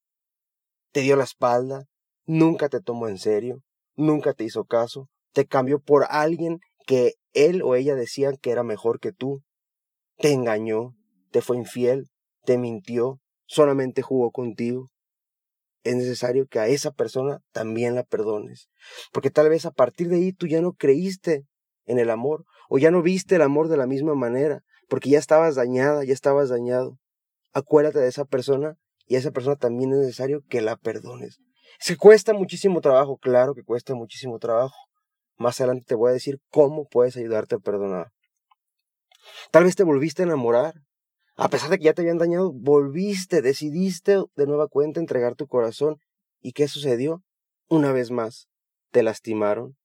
[0.93, 1.87] te dio la espalda,
[2.25, 3.63] nunca te tomó en serio,
[3.97, 8.63] nunca te hizo caso, te cambió por alguien que él o ella decían que era
[8.63, 9.43] mejor que tú,
[10.17, 10.97] te engañó,
[11.31, 12.09] te fue infiel,
[12.45, 14.91] te mintió, solamente jugó contigo.
[15.87, 18.69] Es necesario que a esa persona también la perdones,
[19.13, 21.45] porque tal vez a partir de ahí tú ya no creíste
[21.85, 25.21] en el amor o ya no viste el amor de la misma manera, porque ya
[25.21, 26.99] estabas dañada, ya estabas dañado.
[27.53, 28.75] Acuérdate de esa persona
[29.07, 31.39] y a esa persona también es necesario que la perdones.
[31.79, 34.75] Se cuesta muchísimo trabajo, claro que cuesta muchísimo trabajo.
[35.37, 38.09] Más adelante te voy a decir cómo puedes ayudarte a perdonar.
[39.53, 40.75] Tal vez te volviste a enamorar.
[41.37, 45.47] A pesar de que ya te habían dañado, volviste, decidiste de nueva cuenta entregar tu
[45.47, 45.99] corazón.
[46.41, 47.23] ¿Y qué sucedió?
[47.69, 48.49] Una vez más,
[48.91, 49.77] te lastimaron,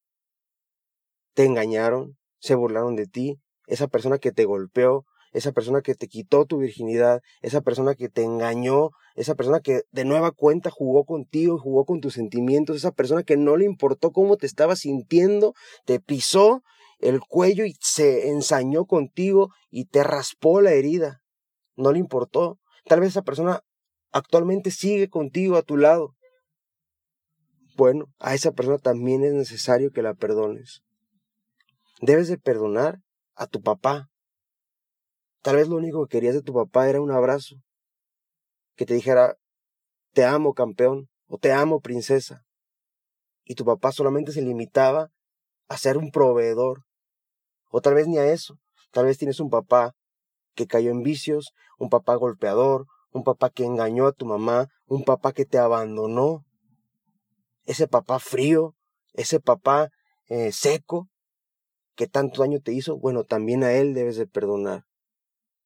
[1.33, 6.07] te engañaron, se burlaron de ti, esa persona que te golpeó, esa persona que te
[6.07, 11.03] quitó tu virginidad, esa persona que te engañó, esa persona que de nueva cuenta jugó
[11.03, 15.53] contigo, jugó con tus sentimientos, esa persona que no le importó cómo te estabas sintiendo,
[15.85, 16.63] te pisó
[16.99, 21.21] el cuello y se ensañó contigo y te raspó la herida.
[21.75, 22.60] No le importó.
[22.86, 23.62] Tal vez esa persona
[24.12, 26.15] actualmente sigue contigo a tu lado.
[27.77, 30.81] Bueno, a esa persona también es necesario que la perdones.
[32.01, 32.99] Debes de perdonar
[33.36, 34.12] a tu papá,
[35.41, 37.55] Tal vez lo único que querías de tu papá era un abrazo,
[38.75, 39.38] que te dijera,
[40.13, 42.45] te amo campeón o te amo princesa.
[43.43, 45.10] Y tu papá solamente se limitaba
[45.67, 46.84] a ser un proveedor.
[47.71, 48.60] O tal vez ni a eso.
[48.91, 49.95] Tal vez tienes un papá
[50.55, 55.03] que cayó en vicios, un papá golpeador, un papá que engañó a tu mamá, un
[55.03, 56.45] papá que te abandonó.
[57.65, 58.75] Ese papá frío,
[59.13, 59.89] ese papá
[60.27, 61.09] eh, seco
[61.95, 64.85] que tanto daño te hizo, bueno, también a él debes de perdonar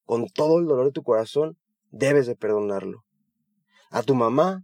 [0.06, 1.58] con todo el dolor de tu corazón,
[1.92, 3.04] debes de perdonarlo.
[3.90, 4.64] A tu mamá,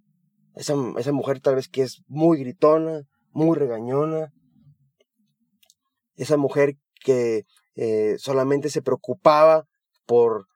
[0.55, 4.31] esa, esa mujer tal vez que es muy gritona, muy regañona,
[6.15, 9.65] esa mujer que eh, solamente se preocupaba
[10.11, 10.47] por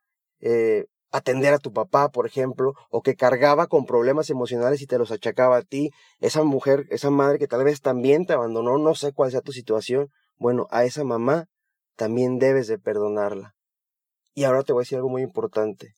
[0.42, 4.98] eh, atender a tu papá, por ejemplo, o que cargaba con problemas emocionales y te
[4.98, 8.96] los achacaba a ti, esa mujer, esa madre que tal vez también te abandonó, no
[8.96, 11.46] sé cuál sea tu situación, bueno, a esa mamá
[11.96, 13.56] también debes de perdonarla.
[14.34, 15.96] Y ahora te voy a decir algo muy importante.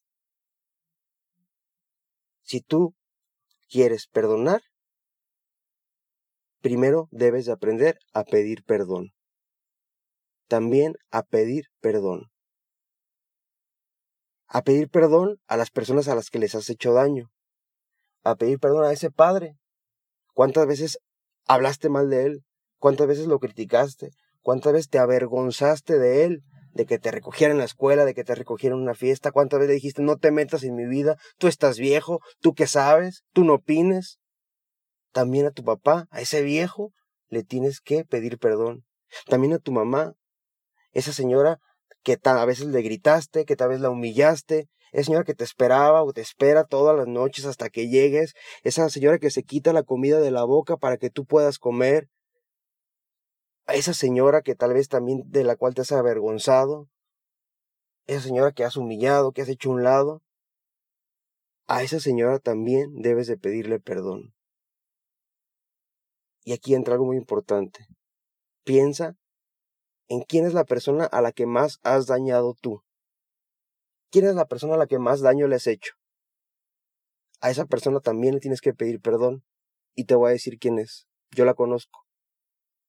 [2.44, 2.94] Si tú
[3.72, 4.62] quieres perdonar,
[6.62, 9.14] primero debes de aprender a pedir perdón.
[10.48, 12.30] También a pedir perdón.
[14.48, 17.32] A pedir perdón a las personas a las que les has hecho daño.
[18.24, 19.58] A pedir perdón a ese padre.
[20.34, 21.00] ¿Cuántas veces
[21.46, 22.44] hablaste mal de él?
[22.80, 24.12] ¿Cuántas veces lo criticaste?
[24.42, 26.44] ¿Cuántas veces te avergonzaste de él?
[26.78, 29.32] de que te recogiera en la escuela, de que te recogiera en una fiesta.
[29.32, 32.68] ¿Cuántas veces le dijiste, no te metas en mi vida, tú estás viejo, tú qué
[32.68, 34.20] sabes, tú no opines?
[35.12, 36.94] También a tu papá, a ese viejo,
[37.30, 38.86] le tienes que pedir perdón.
[39.26, 40.14] También a tu mamá,
[40.92, 41.60] esa señora
[42.08, 46.04] que a veces le gritaste, que tal vez la humillaste, esa señora que te esperaba
[46.04, 49.84] o te espera todas las noches hasta que llegues, esa señora que se quita la
[49.84, 52.08] comida de la boca para que tú puedas comer,
[53.68, 56.88] esa señora que tal vez también de la cual te has avergonzado,
[58.06, 60.22] esa señora que has humillado, que has hecho un lado,
[61.68, 64.34] a esa señora también debes de pedirle perdón.
[66.46, 67.86] Y aquí entra algo muy importante.
[68.64, 69.18] Piensa
[70.10, 72.84] en quién es la persona a la que más has dañado tú.
[74.10, 75.94] ¿Quién es la persona a la que más daño le has hecho?
[77.42, 79.44] A esa persona también le tienes que pedir perdón.
[79.96, 81.08] Y te voy a decir quién es.
[81.32, 82.06] Yo la conozco.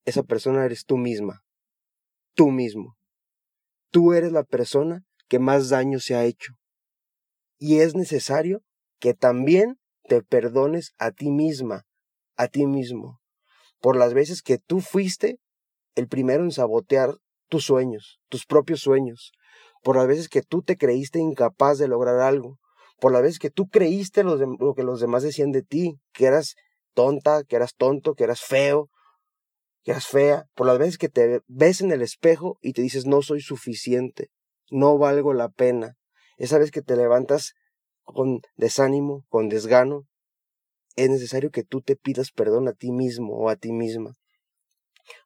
[0.04, 1.42] Esa persona eres tú misma.
[2.35, 2.96] Tú mismo.
[3.90, 6.54] Tú eres la persona que más daño se ha hecho.
[7.59, 8.62] Y es necesario
[9.00, 11.85] que también te perdones a ti misma,
[12.37, 13.20] a ti mismo,
[13.81, 15.38] por las veces que tú fuiste
[15.98, 17.16] el primero en sabotear
[17.48, 19.32] tus sueños, tus propios sueños,
[19.82, 22.58] por las veces que tú te creíste incapaz de lograr algo,
[23.00, 24.38] por las veces que tú creíste lo,
[24.74, 26.54] que los demás decían de ti, que eras
[26.94, 28.90] tonta, que eras tonto, que eras feo,
[29.82, 33.04] que eras fea, por las veces que te ves en el espejo y te dices
[33.04, 34.28] no soy suficiente,
[34.70, 35.96] no valgo la pena,
[36.37, 37.54] esa vez que te levantas
[38.04, 40.06] con desánimo, con desgano,
[40.94, 44.14] es necesario que tú te pidas perdón a ti mismo o a ti misma.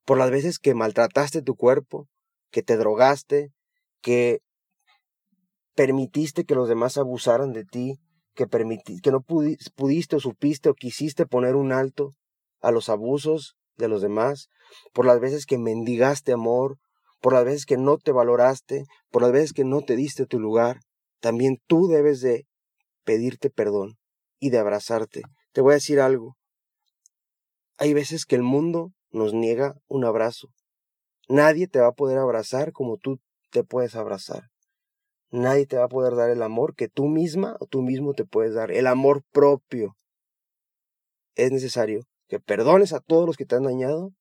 [0.04, 2.08] Por las veces que maltrataste tu cuerpo,
[2.50, 3.52] que te drogaste,
[4.00, 4.40] que
[5.74, 7.98] permitiste que los demás abusaran de ti,
[8.34, 12.10] que, que no pudiste o supiste o quisiste poner un alto
[12.60, 14.48] a los abusos de los demás,
[14.92, 16.78] por las veces que mendigaste amor,
[17.20, 20.38] por las veces que no te valoraste, por las veces que no te diste tu
[20.38, 20.80] lugar,
[21.20, 22.46] también tú debes de
[23.04, 23.96] pedirte perdón
[24.38, 25.22] y de abrazarte.
[25.52, 26.36] Te voy a decir algo.
[27.78, 30.48] Hay veces que el mundo nos niega un abrazo.
[31.28, 33.20] Nadie te va a poder abrazar como tú
[33.50, 34.50] te puedes abrazar.
[35.30, 38.24] Nadie te va a poder dar el amor que tú misma o tú mismo te
[38.24, 39.96] puedes dar, el amor propio.
[41.34, 44.12] Es necesario que perdones a todos los que te han dañado,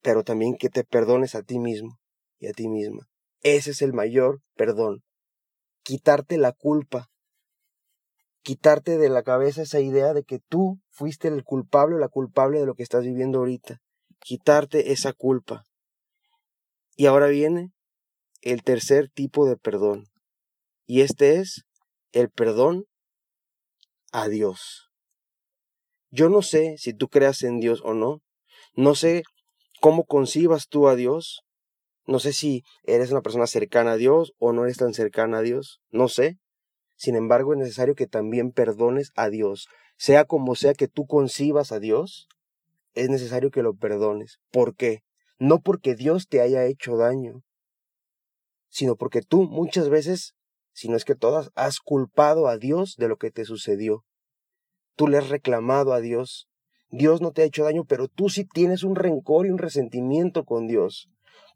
[0.00, 1.98] pero también que te perdones a ti mismo
[2.38, 3.08] y a ti misma.
[3.42, 5.02] Ese es el mayor perdón.
[5.82, 7.10] Quitarte la culpa.
[8.42, 12.60] Quitarte de la cabeza esa idea de que tú fuiste el culpable o la culpable
[12.60, 13.80] de lo que estás viviendo ahorita.
[14.20, 15.66] Quitarte esa culpa.
[16.96, 17.72] Y ahora viene
[18.42, 20.06] el tercer tipo de perdón.
[20.86, 21.64] Y este es
[22.12, 22.86] el perdón
[24.12, 24.88] a Dios.
[26.10, 28.22] Yo no sé si tú creas en Dios o no.
[28.74, 29.22] No sé
[29.80, 31.42] cómo concibas tú a Dios.
[32.06, 35.42] No sé si eres una persona cercana a Dios o no eres tan cercana a
[35.42, 35.80] Dios.
[35.90, 36.38] No sé.
[36.98, 39.68] Sin embargo, es necesario que también perdones a Dios.
[39.96, 42.28] Sea como sea que tú concibas a Dios,
[42.94, 44.40] es necesario que lo perdones.
[44.50, 45.04] ¿Por qué?
[45.38, 47.44] No porque Dios te haya hecho daño,
[48.68, 50.34] sino porque tú muchas veces,
[50.72, 54.04] si no es que todas, has culpado a Dios de lo que te sucedió.
[54.96, 56.48] Tú le has reclamado a Dios.
[56.90, 60.44] Dios no te ha hecho daño, pero tú sí tienes un rencor y un resentimiento
[60.44, 61.08] con Dios.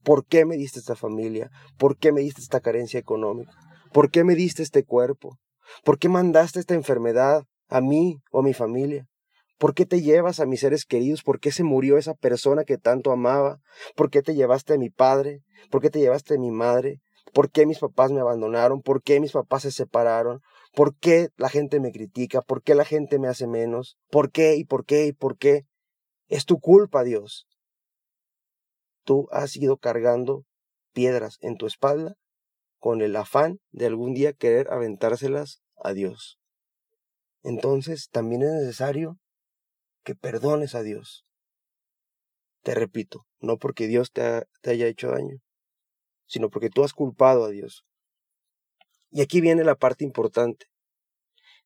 [0.05, 1.51] ¿Por qué me diste esta familia?
[1.79, 3.72] ¿Por qué me diste esta carencia económica?
[3.93, 5.39] ¿Por qué me diste este cuerpo?
[5.85, 9.07] ¿Por qué mandaste esta enfermedad a mí o a mi familia?
[9.59, 11.23] ¿Por qué te llevas a mis seres queridos?
[11.23, 13.61] ¿Por qué se murió esa persona que tanto amaba?
[13.95, 15.43] ¿Por qué te llevaste a mi padre?
[15.71, 17.01] ¿Por qué te llevaste a mi madre?
[17.35, 18.81] ¿Por qué mis papás me abandonaron?
[18.81, 20.41] ¿Por qué mis papás se separaron?
[20.75, 22.41] ¿Por qué la gente me critica?
[22.41, 23.99] ¿Por qué la gente me hace menos?
[24.11, 25.67] ¿Por qué y por qué y por qué?
[26.29, 27.47] Es tu culpa, Dios.
[29.05, 30.45] Tú has ido cargando
[30.95, 32.17] piedras en tu espalda
[32.83, 36.41] con el afán de algún día querer aventárselas a Dios.
[37.45, 39.21] Entonces también es necesario
[40.03, 41.25] que perdones a Dios.
[42.65, 45.39] Te repito, no porque Dios te, haya hecho daño,
[46.27, 47.85] sino porque tú has culpado a Dios.
[49.13, 50.67] Y aquí viene la parte importante.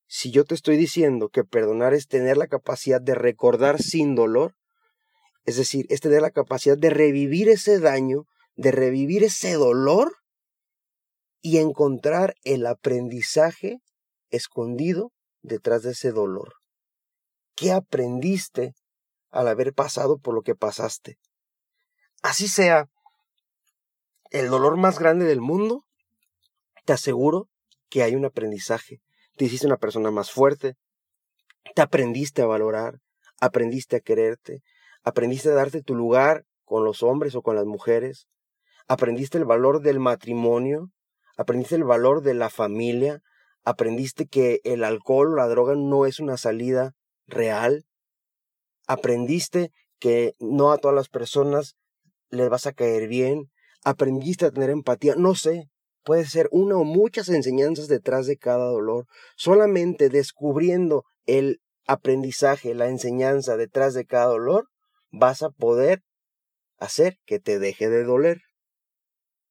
[0.07, 4.55] Si yo te estoy diciendo que perdonar es tener la capacidad de recordar sin dolor,
[5.47, 10.13] es decir, es tener la capacidad de revivir ese daño, de revivir ese dolor
[11.47, 13.79] y encontrar el aprendizaje
[14.31, 16.55] escondido detrás de ese dolor.
[17.55, 18.75] ¿Qué aprendiste
[19.31, 21.21] al haber pasado por lo que pasaste?
[22.21, 22.89] Así sea
[24.33, 25.85] el dolor más grande del mundo,
[26.85, 27.49] te aseguro
[27.91, 29.01] que hay un aprendizaje.
[29.37, 30.75] Te hiciste una persona más fuerte,
[31.77, 32.99] te aprendiste a valorar,
[33.41, 34.65] aprendiste a quererte,
[35.05, 38.27] aprendiste a darte tu lugar con los hombres o con las mujeres,
[38.89, 40.91] aprendiste el valor del matrimonio,
[41.37, 43.23] aprendiste el valor de la familia,
[43.65, 46.95] aprendiste que el alcohol o la droga no es una salida
[47.27, 47.85] real,
[48.87, 51.77] aprendiste que no a todas las personas
[52.31, 53.51] les vas a caer bien,
[53.85, 55.69] aprendiste a tener empatía, no sé,
[56.05, 59.07] puede ser una o muchas enseñanzas detrás de cada dolor.
[59.37, 64.69] Solamente descubriendo el aprendizaje, la enseñanza detrás de cada dolor,
[65.11, 66.03] vas a poder
[66.79, 68.43] hacer que te deje de doler.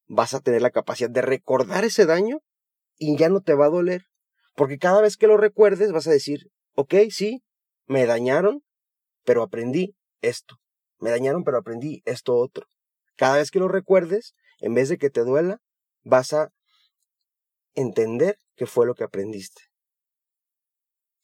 [0.06, 2.40] Vas a tener la capacidad de recordar ese daño
[2.96, 4.06] y ya no te va a doler.
[4.54, 7.42] Porque cada vez que lo recuerdes vas a decir, ok, sí,
[7.86, 8.62] me dañaron,
[9.24, 10.56] pero aprendí esto.
[10.98, 12.66] Me dañaron, pero aprendí esto otro.
[13.16, 15.60] Cada vez que lo recuerdes, en vez de que te duela,
[16.04, 16.52] vas a
[17.74, 19.62] entender qué fue lo que aprendiste.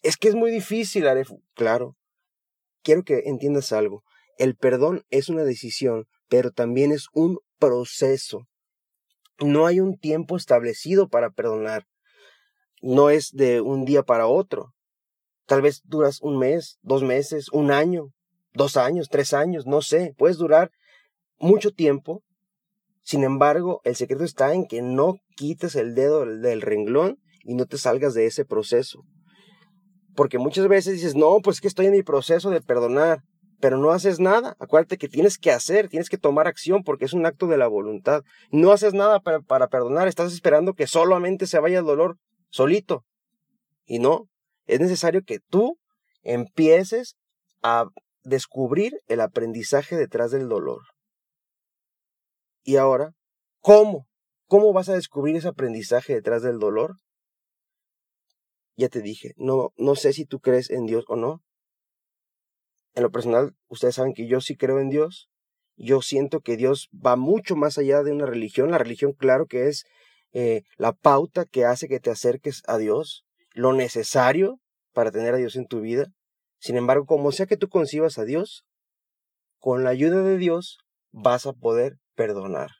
[0.02, 1.42] Es que es muy difícil, Arefu.
[1.54, 1.96] Claro.
[2.82, 4.02] Quiero que entiendas algo.
[4.36, 8.48] El perdón es una decisión, pero también es un proceso.
[9.44, 11.86] No hay un tiempo establecido para perdonar.
[12.80, 14.72] No es de un día para otro.
[15.46, 18.08] Tal vez duras un mes, dos meses, un año,
[18.54, 20.14] dos años, tres años, no sé.
[20.16, 20.70] Puedes durar
[21.38, 22.22] mucho tiempo.
[23.02, 27.66] Sin embargo, el secreto está en que no quites el dedo del renglón y no
[27.66, 29.02] te salgas de ese proceso.
[30.14, 33.22] Porque muchas veces dices, no, pues que estoy en mi proceso de perdonar,
[33.62, 34.56] pero no haces nada.
[34.58, 37.68] Acuérdate que tienes que hacer, tienes que tomar acción porque es un acto de la
[37.68, 38.24] voluntad.
[38.50, 42.18] No haces nada para, para perdonar, estás esperando que solamente se vaya el dolor
[42.50, 43.04] solito.
[43.84, 44.28] Y no,
[44.66, 45.78] es necesario que tú
[46.22, 47.14] empieces
[47.62, 47.86] a
[48.24, 50.80] descubrir el aprendizaje detrás del dolor.
[52.64, 53.12] Y ahora,
[53.60, 54.08] ¿cómo?
[54.48, 56.96] ¿Cómo vas a descubrir ese aprendizaje detrás del dolor?
[58.74, 61.42] Ya te dije, no, no sé si tú crees en Dios o no.
[62.94, 65.28] En lo personal, ustedes saben que yo sí creo en Dios.
[65.76, 68.70] Yo siento que Dios va mucho más allá de una religión.
[68.70, 69.84] La religión, claro que es
[70.32, 74.60] eh, la pauta que hace que te acerques a Dios, lo necesario
[74.92, 76.06] para tener a Dios en tu vida.
[76.58, 78.64] Sin embargo, como sea que tú concibas a Dios,
[79.58, 80.78] con la ayuda de Dios
[81.10, 82.70] vas a poder perdonar.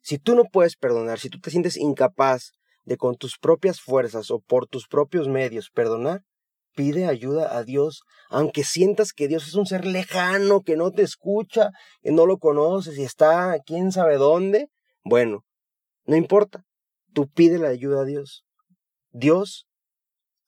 [0.00, 2.52] Si tú no puedes perdonar, si tú te sientes incapaz
[2.84, 6.22] de con tus propias fuerzas o por tus propios medios perdonar,
[6.74, 11.02] pide ayuda a Dios, aunque sientas que Dios es un ser lejano, que no te
[11.02, 11.70] escucha,
[12.02, 14.68] que no lo conoces y está quién sabe dónde.
[15.04, 15.44] Bueno,
[16.04, 16.64] no importa,
[17.12, 18.44] tú pide la ayuda a Dios.
[19.10, 19.66] Dios,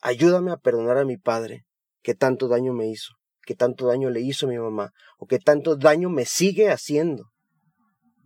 [0.01, 1.65] ayúdame a perdonar a mi padre,
[2.03, 3.15] que tanto daño me hizo
[3.47, 7.31] que tanto daño le hizo a mi mamá o que tanto daño me sigue haciendo.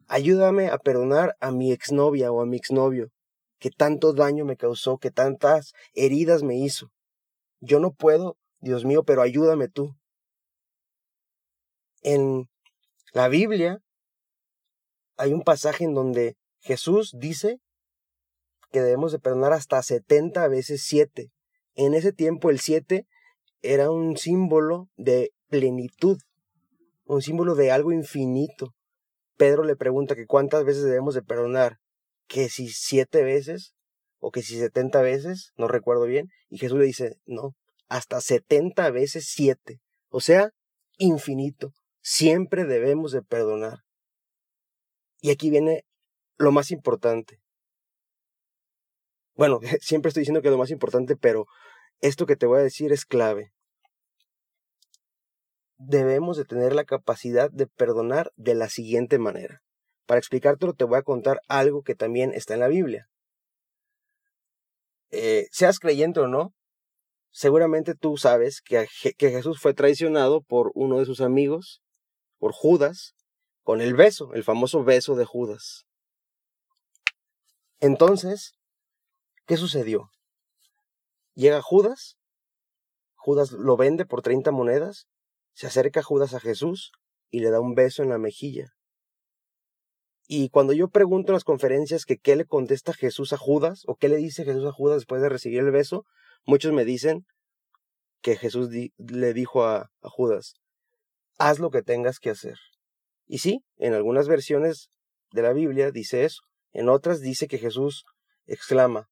[0.09, 3.11] Ayúdame a perdonar a mi exnovia o a mi exnovio
[3.61, 6.89] que tanto daño me causó, que tantas heridas me hizo.
[7.61, 9.95] Yo no puedo, Dios mío, pero ayúdame tú.
[12.03, 12.49] En
[13.13, 13.81] la Biblia
[15.17, 17.59] hay un pasaje en donde Jesús dice
[18.71, 21.31] que debemos de perdonar hasta 70 veces 7.
[21.75, 23.07] En ese tiempo el 7
[23.63, 26.19] era un símbolo de plenitud,
[27.05, 28.75] un símbolo de algo infinito.
[29.37, 31.79] Pedro le pregunta que cuántas veces debemos de perdonar,
[32.27, 33.75] que si siete veces
[34.21, 37.57] o que si setenta veces, no recuerdo bien, y Jesús le dice, no,
[37.89, 40.51] hasta setenta veces siete, o sea,
[40.99, 43.81] infinito, siempre debemos de perdonar.
[45.21, 45.85] Y aquí viene
[46.39, 47.41] lo más importante.
[49.35, 51.47] Bueno, siempre estoy diciendo que lo más importante, pero
[52.01, 53.53] esto que te voy a decir es clave.
[55.77, 59.63] Debemos de tener la capacidad de perdonar de la siguiente manera.
[60.07, 63.10] Para explicártelo te voy a contar algo que también está en la Biblia.
[65.11, 66.55] Eh, seas creyente o no,
[67.31, 71.83] seguramente tú sabes que, que Jesús fue traicionado por uno de sus amigos,
[72.39, 73.15] por Judas,
[73.63, 75.85] con el beso, el famoso beso de Judas.
[77.81, 78.53] Entonces,
[79.47, 80.11] ¿qué sucedió?
[81.35, 82.17] Llega Judas,
[83.15, 85.07] Judas lo vende por 30 monedas,
[85.55, 86.93] se acerca Judas a Jesús
[87.31, 88.73] y le da un beso en la mejilla.
[90.33, 93.97] Y cuando yo pregunto en las conferencias que qué le contesta Jesús a Judas o
[93.97, 96.07] qué le dice Jesús a Judas después de recibir el beso,
[96.47, 97.27] muchos me dicen
[98.23, 100.55] que Jesús le dijo a, a Judas,
[101.37, 102.59] haz lo que tengas que hacer.
[103.27, 104.93] Y sí, en algunas versiones
[105.33, 108.05] de la Biblia dice eso, en otras dice que Jesús
[108.47, 109.09] exclama,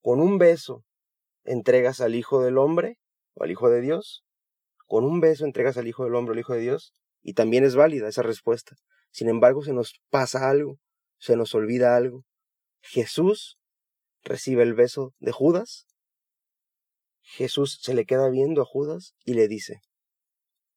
[0.00, 0.84] con un beso
[1.42, 3.00] entregas al Hijo del Hombre
[3.34, 4.22] o al Hijo de Dios?
[4.86, 6.92] ¿Con un beso entregas al Hijo del Hombre o al Hijo de Dios?
[7.28, 8.76] Y también es válida esa respuesta.
[9.10, 10.78] Sin embargo, se nos pasa algo,
[11.18, 12.22] se nos olvida algo.
[12.82, 13.58] Jesús
[14.22, 15.88] recibe el beso de Judas.
[17.22, 19.80] Jesús se le queda viendo a Judas y le dice,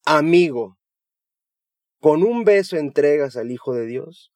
[0.05, 0.77] amigo.
[1.99, 4.31] con un beso entregas al Hijo de Dios.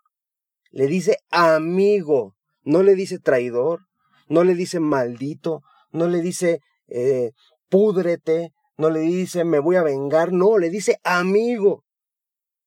[0.69, 3.87] Le dice amigo, no le dice traidor,
[4.27, 7.31] no le dice maldito, no le dice eh,
[7.69, 11.82] púdrete, no le dice me voy a vengar, no, le dice amigo.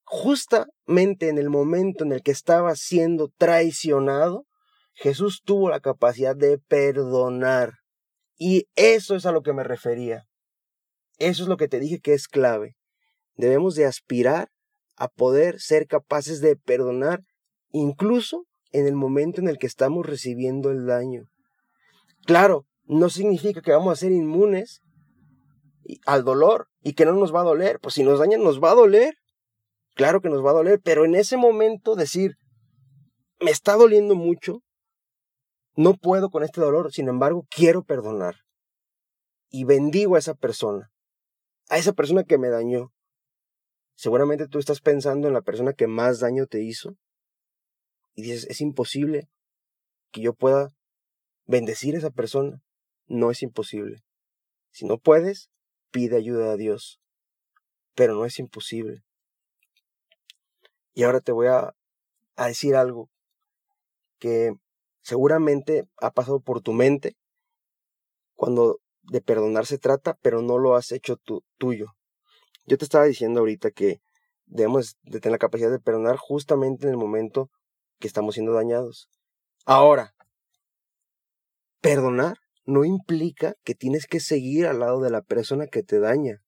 [0.07, 4.47] Justamente en el momento en el que estaba siendo traicionado,
[4.95, 7.75] Jesús tuvo la capacidad de perdonar.
[8.39, 10.25] Y eso es a lo que me refería.
[11.19, 12.77] Eso es lo que te dije que es clave.
[13.35, 14.49] Debemos de aspirar
[14.97, 17.21] a poder ser capaces de perdonar
[17.73, 21.25] incluso en el momento en el que estamos recibiendo el daño.
[22.27, 24.81] Claro, no significa que vamos a ser inmunes
[26.07, 27.79] al dolor y que no nos va a doler.
[27.81, 29.17] Pues si nos dañan, nos va a doler.
[29.97, 32.37] Claro que nos va a doler, pero en ese momento decir,
[33.41, 34.63] me está doliendo mucho,
[35.75, 38.37] no puedo con este dolor, sin embargo, quiero perdonar.
[39.51, 40.93] Y bendigo a esa persona,
[41.69, 42.93] a esa persona que me dañó,
[43.97, 46.99] Seguramente tú estás pensando en la persona que más daño te hizo
[48.15, 49.29] y dices, es imposible
[50.13, 50.75] que yo pueda
[51.47, 52.63] bendecir a esa persona.
[53.07, 54.03] No es imposible.
[54.71, 55.51] Si no puedes,
[55.91, 57.01] pide ayuda a Dios.
[57.95, 59.03] Pero no es imposible.
[60.97, 61.75] Y ahora te voy a,
[62.37, 63.11] a decir algo
[64.19, 64.55] que
[65.03, 67.19] seguramente ha pasado por tu mente
[68.35, 71.19] cuando de perdonar se trata, pero no lo has hecho
[71.59, 71.89] tuyo.
[72.65, 74.01] Yo te estaba diciendo ahorita que
[74.47, 77.51] debemos de tener la capacidad de perdonar justamente en el momento
[77.99, 79.11] que estamos siendo dañados.
[79.67, 80.15] Ahora,
[81.83, 86.43] perdonar no implica que tienes que seguir al lado de la persona que te daña.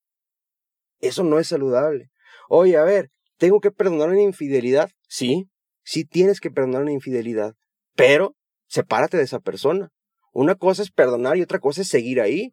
[1.01, 2.11] Eso no es saludable.
[2.49, 4.91] Oye, a ver, ¿tengo que perdonar una infidelidad?
[5.09, 5.49] Sí,
[5.82, 7.55] sí tienes que perdonar una infidelidad,
[7.95, 8.36] pero
[8.66, 9.91] sepárate de esa persona.
[10.32, 12.53] Una cosa es perdonar y otra cosa es seguir ahí.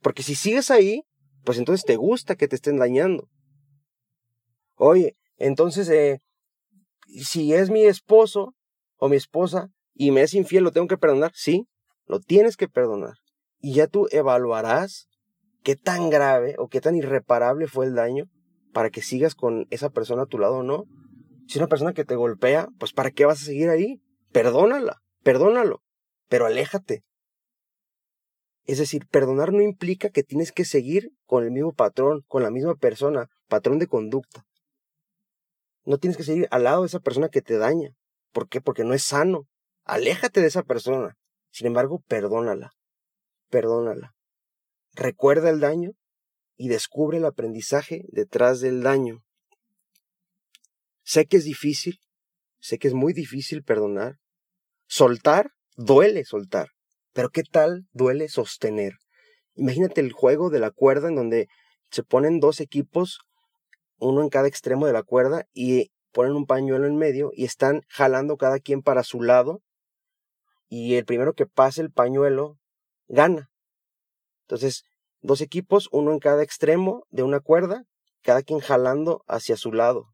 [0.00, 1.02] Porque si sigues ahí,
[1.44, 3.28] pues entonces te gusta que te estén dañando.
[4.76, 6.20] Oye, entonces, eh,
[7.06, 8.54] si es mi esposo
[8.96, 11.32] o mi esposa y me es infiel, ¿lo tengo que perdonar?
[11.34, 11.68] Sí,
[12.06, 13.14] lo tienes que perdonar.
[13.58, 15.08] Y ya tú evaluarás
[15.62, 18.30] qué tan grave o qué tan irreparable fue el daño
[18.72, 20.84] para que sigas con esa persona a tu lado o no.
[21.46, 24.00] Si una persona que te golpea, pues ¿para qué vas a seguir ahí?
[24.32, 25.82] Perdónala, perdónalo,
[26.28, 27.04] pero aléjate.
[28.64, 32.50] Es decir, perdonar no implica que tienes que seguir con el mismo patrón, con la
[32.50, 34.44] misma persona, patrón de conducta.
[35.84, 37.94] No tienes que seguir al lado de esa persona que te daña.
[38.30, 38.60] ¿Por qué?
[38.60, 39.46] Porque no es sano.
[39.84, 41.16] Aléjate de esa persona.
[41.50, 42.72] Sin embargo, perdónala.
[43.48, 44.12] Perdónala.
[44.92, 45.92] Recuerda el daño
[46.58, 49.22] y descubre el aprendizaje detrás del daño.
[51.04, 52.00] Sé que es difícil,
[52.58, 54.16] sé que es muy difícil perdonar.
[54.88, 56.68] Soltar, duele soltar.
[57.12, 58.94] Pero ¿qué tal duele sostener?
[59.54, 61.46] Imagínate el juego de la cuerda en donde
[61.90, 63.20] se ponen dos equipos,
[63.98, 67.82] uno en cada extremo de la cuerda, y ponen un pañuelo en medio y están
[67.88, 69.62] jalando cada quien para su lado.
[70.68, 72.58] Y el primero que pase el pañuelo
[73.06, 73.48] gana.
[74.42, 74.84] Entonces,
[75.20, 77.84] dos equipos, uno en cada extremo de una cuerda,
[78.22, 80.06] cada quien jalando hacia su lado.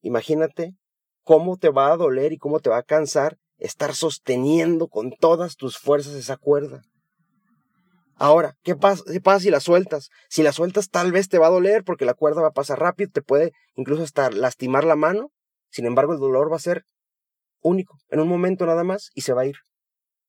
[0.00, 0.74] Imagínate
[1.22, 5.56] cómo te va a doler y cómo te va a cansar estar sosteniendo con todas
[5.56, 6.82] tus fuerzas esa cuerda.
[8.16, 10.10] Ahora, ¿qué pasa, ¿qué pasa si la sueltas?
[10.28, 12.78] Si la sueltas tal vez te va a doler porque la cuerda va a pasar
[12.78, 15.30] rápido, te puede incluso hasta lastimar la mano.
[15.70, 16.84] Sin embargo, el dolor va a ser
[17.60, 19.56] único, en un momento nada más, y se va a ir.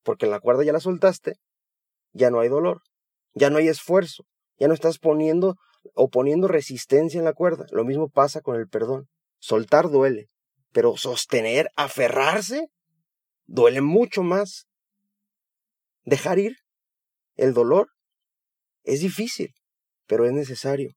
[0.04, 1.36] Porque la cuerda ya la soltaste,
[2.14, 2.82] ya no hay dolor,
[3.36, 4.26] ya no hay esfuerzo,
[4.58, 5.58] ya no estás poniendo
[5.94, 7.66] o poniendo resistencia en la cuerda.
[7.72, 9.08] Lo mismo pasa con el perdón.
[9.40, 10.30] Soltar duele,
[10.72, 12.70] pero sostener, aferrarse,
[13.46, 14.68] duele mucho más.
[16.04, 16.58] Dejar ir
[17.36, 17.90] el dolor
[18.84, 19.54] es difícil,
[20.08, 20.96] pero es necesario.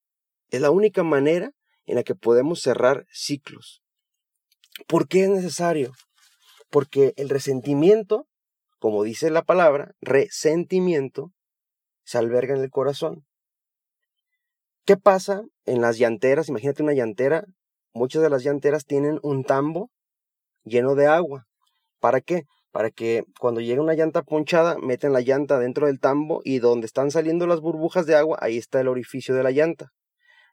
[0.50, 1.52] Es la única manera
[1.86, 3.82] en la que podemos cerrar ciclos.
[4.86, 5.92] ¿Por qué es necesario?
[6.70, 8.28] Porque el resentimiento,
[8.78, 11.32] como dice la palabra, resentimiento,
[12.08, 13.26] se alberga en el corazón.
[14.86, 16.48] ¿Qué pasa en las llanteras?
[16.48, 17.44] Imagínate una llantera.
[17.92, 19.90] Muchas de las llanteras tienen un tambo
[20.64, 21.44] lleno de agua.
[22.00, 22.44] ¿Para qué?
[22.70, 26.86] Para que cuando llegue una llanta ponchada, meten la llanta dentro del tambo y donde
[26.86, 29.90] están saliendo las burbujas de agua, ahí está el orificio de la llanta.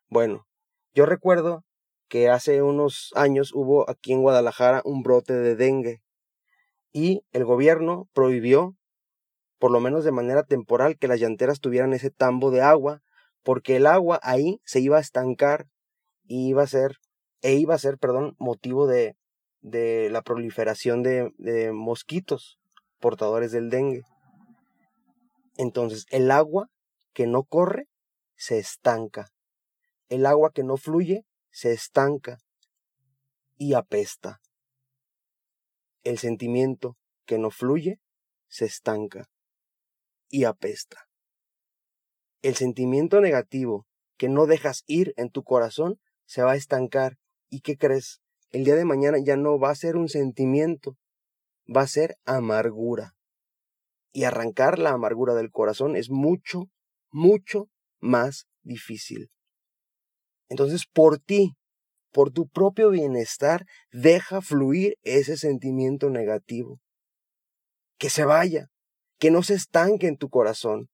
[0.10, 0.48] Bueno,
[0.94, 1.64] yo recuerdo
[2.10, 6.02] que hace unos años hubo aquí en Guadalajara un brote de dengue
[6.92, 8.76] y el gobierno prohibió,
[9.60, 13.02] por lo menos de manera temporal, que las llanteras tuvieran ese tambo de agua,
[13.44, 15.68] porque el agua ahí se iba a estancar
[16.24, 16.98] y iba a ser,
[17.42, 19.16] e iba a ser, perdón, motivo de,
[19.62, 22.60] de la proliferación de, de mosquitos
[23.00, 24.02] portadores del dengue.
[25.58, 26.70] Entonces, el agua
[27.14, 27.88] que no corre
[28.36, 29.30] se estanca.
[30.10, 32.40] El agua que no fluye se estanca
[33.58, 34.42] y apesta.
[36.04, 38.00] El sentimiento que no fluye
[38.48, 39.30] se estanca
[40.30, 41.08] y apesta.
[42.42, 47.18] El sentimiento negativo que no dejas ir en tu corazón se va a estancar.
[47.50, 48.22] ¿Y qué crees?
[48.52, 50.98] El día de mañana ya no va a ser un sentimiento,
[51.74, 53.16] va a ser amargura.
[54.12, 56.70] Y arrancar la amargura del corazón es mucho,
[57.12, 57.70] mucho
[58.00, 59.30] más difícil.
[60.48, 61.58] Entonces, por ti,
[62.12, 66.80] por tu propio bienestar, deja fluir ese sentimiento negativo.
[67.98, 68.70] Que se vaya,
[69.20, 70.90] que no se estanque en tu corazón,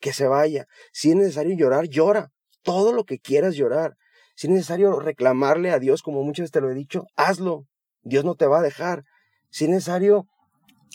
[0.00, 0.66] que se vaya.
[0.92, 2.30] Si es necesario llorar, llora,
[2.62, 3.94] todo lo que quieras llorar.
[4.34, 7.64] Si es necesario reclamarle a Dios, como muchas veces te lo he dicho, hazlo.
[8.02, 9.04] Dios no te va a dejar.
[9.50, 10.26] Si es necesario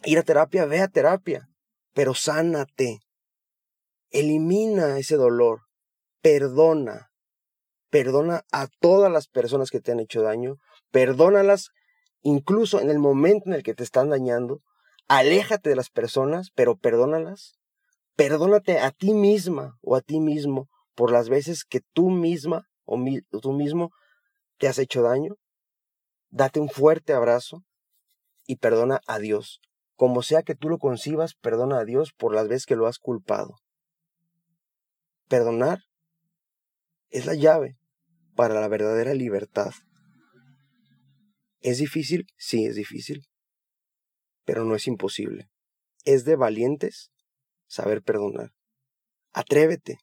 [0.06, 1.48] ir a terapia, ve a terapia,
[1.94, 3.00] pero sánate.
[4.12, 5.62] Elimina ese dolor.
[6.22, 7.10] Perdona.
[7.90, 10.56] Perdona a todas las personas que te han hecho daño.
[10.92, 11.70] Perdónalas
[12.22, 14.62] incluso en el momento en el que te están dañando.
[15.16, 17.60] Aléjate de las personas, pero perdónalas.
[18.16, 23.00] Perdónate a ti misma o a ti mismo por las veces que tú misma o
[23.40, 23.92] tú mismo
[24.58, 25.36] te has hecho daño.
[26.32, 27.64] Date un fuerte abrazo
[28.48, 29.60] y perdona a Dios.
[29.94, 32.98] Como sea que tú lo concibas, perdona a Dios por las veces que lo has
[32.98, 33.58] culpado.
[35.28, 35.84] Perdonar
[37.12, 37.78] es la llave
[38.36, 39.74] para la verdadera libertad.
[41.60, 42.26] ¿Es difícil?
[42.36, 43.28] Sí, es difícil,
[44.46, 45.50] pero no es imposible.
[46.06, 47.12] Es de valientes
[47.68, 48.52] saber perdonar.
[49.32, 49.98] Atrévete,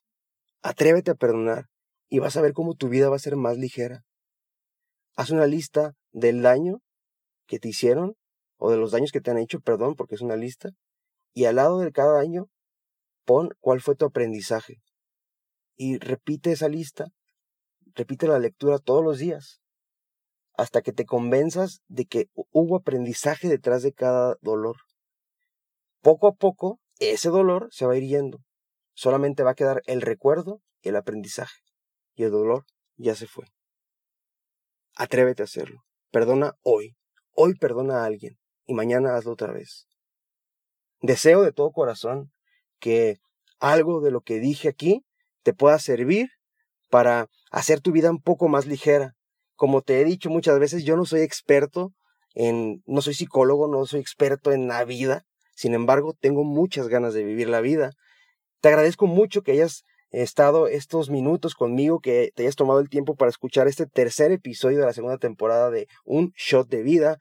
[0.61, 1.67] atrévete a perdonar
[2.09, 4.03] y vas a ver cómo tu vida va a ser más ligera.
[5.15, 6.81] Haz una lista del daño
[7.47, 8.15] que te hicieron
[8.57, 10.69] o de los daños que te han hecho, perdón, porque es una lista,
[11.33, 12.47] y al lado de cada daño
[13.25, 14.81] pon cuál fue tu aprendizaje.
[15.75, 17.07] Y repite esa lista,
[17.95, 19.60] repite la lectura todos los días,
[20.53, 24.77] hasta que te convenzas de que hubo aprendizaje detrás de cada dolor.
[26.01, 28.39] Poco a poco, ese dolor se va a ir yendo.
[28.93, 31.61] Solamente va a quedar el recuerdo y el aprendizaje.
[32.15, 32.65] Y el dolor
[32.97, 33.45] ya se fue.
[34.95, 35.81] Atrévete a hacerlo.
[36.11, 36.95] Perdona hoy.
[37.33, 39.87] Hoy perdona a alguien y mañana hazlo otra vez.
[41.01, 42.31] Deseo de todo corazón
[42.79, 43.17] que
[43.59, 45.05] algo de lo que dije aquí
[45.43, 46.29] te pueda servir
[46.89, 49.15] para hacer tu vida un poco más ligera.
[49.61, 51.93] Como te he dicho muchas veces, yo no soy experto
[52.33, 55.21] en, no soy psicólogo, no soy experto en la vida,
[55.53, 57.91] sin embargo, tengo muchas ganas de vivir la vida.
[58.59, 63.13] Te agradezco mucho que hayas estado estos minutos conmigo, que te hayas tomado el tiempo
[63.13, 67.17] para escuchar este tercer episodio de la segunda temporada de Un Shot de Vida.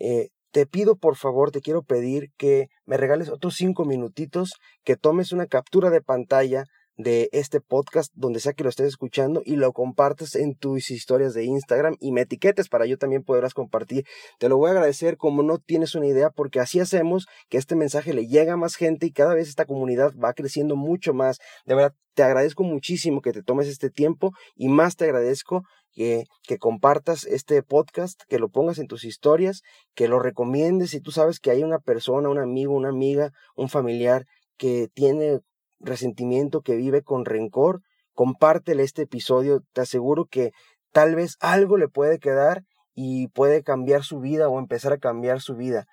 [0.00, 4.96] Eh, te pido por favor, te quiero pedir que me regales otros cinco minutitos, que
[4.96, 6.64] tomes una captura de pantalla
[6.96, 11.34] de este podcast, donde sea que lo estés escuchando, y lo compartas en tus historias
[11.34, 14.04] de Instagram y me etiquetes para yo también poderlas compartir.
[14.38, 17.76] Te lo voy a agradecer como no tienes una idea, porque así hacemos que este
[17.76, 21.38] mensaje le llegue a más gente y cada vez esta comunidad va creciendo mucho más.
[21.66, 26.24] De verdad, te agradezco muchísimo que te tomes este tiempo y más te agradezco que,
[26.42, 29.62] que, compartas este podcast, que lo pongas en tus historias,
[29.94, 33.68] que lo recomiendes si tú sabes que hay una persona, un amigo, una amiga, un
[33.68, 34.26] familiar
[34.58, 35.40] que tiene
[35.86, 37.80] resentimiento, que vive con rencor,
[38.14, 40.52] compártele este episodio, te aseguro que
[40.92, 42.62] tal vez algo le puede quedar
[42.94, 45.86] y puede cambiar su vida o empezar a cambiar su vida.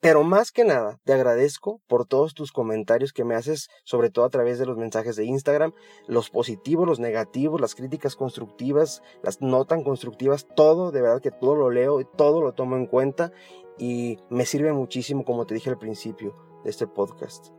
[0.00, 4.24] Pero más que nada, te agradezco por todos tus comentarios que me haces, sobre todo
[4.24, 5.72] a través de los mensajes de Instagram,
[6.06, 11.32] los positivos, los negativos, las críticas constructivas, las no tan constructivas, todo, de verdad que
[11.32, 13.32] todo lo leo y todo lo tomo en cuenta
[13.76, 17.57] y me sirve muchísimo, como te dije al principio de este podcast.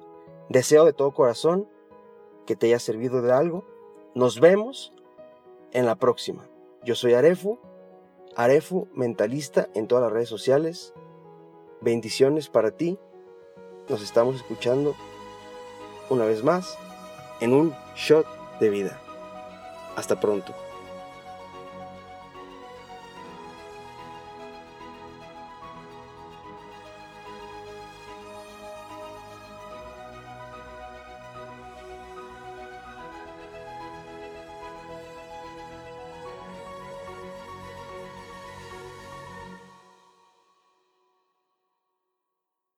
[0.50, 1.70] Deseo de todo corazón
[2.48, 3.64] que te haya servido de algo.
[4.16, 4.92] Nos vemos
[5.72, 6.48] en la próxima.
[6.84, 7.60] Yo soy Arefu,
[8.36, 10.94] Arefu Mentalista en todas las redes sociales.
[11.82, 12.98] Bendiciones para ti.
[13.90, 14.96] Nos estamos escuchando
[16.10, 16.78] una vez más
[17.42, 18.26] en un shot
[18.60, 19.00] de vida.
[19.96, 20.54] Hasta pronto.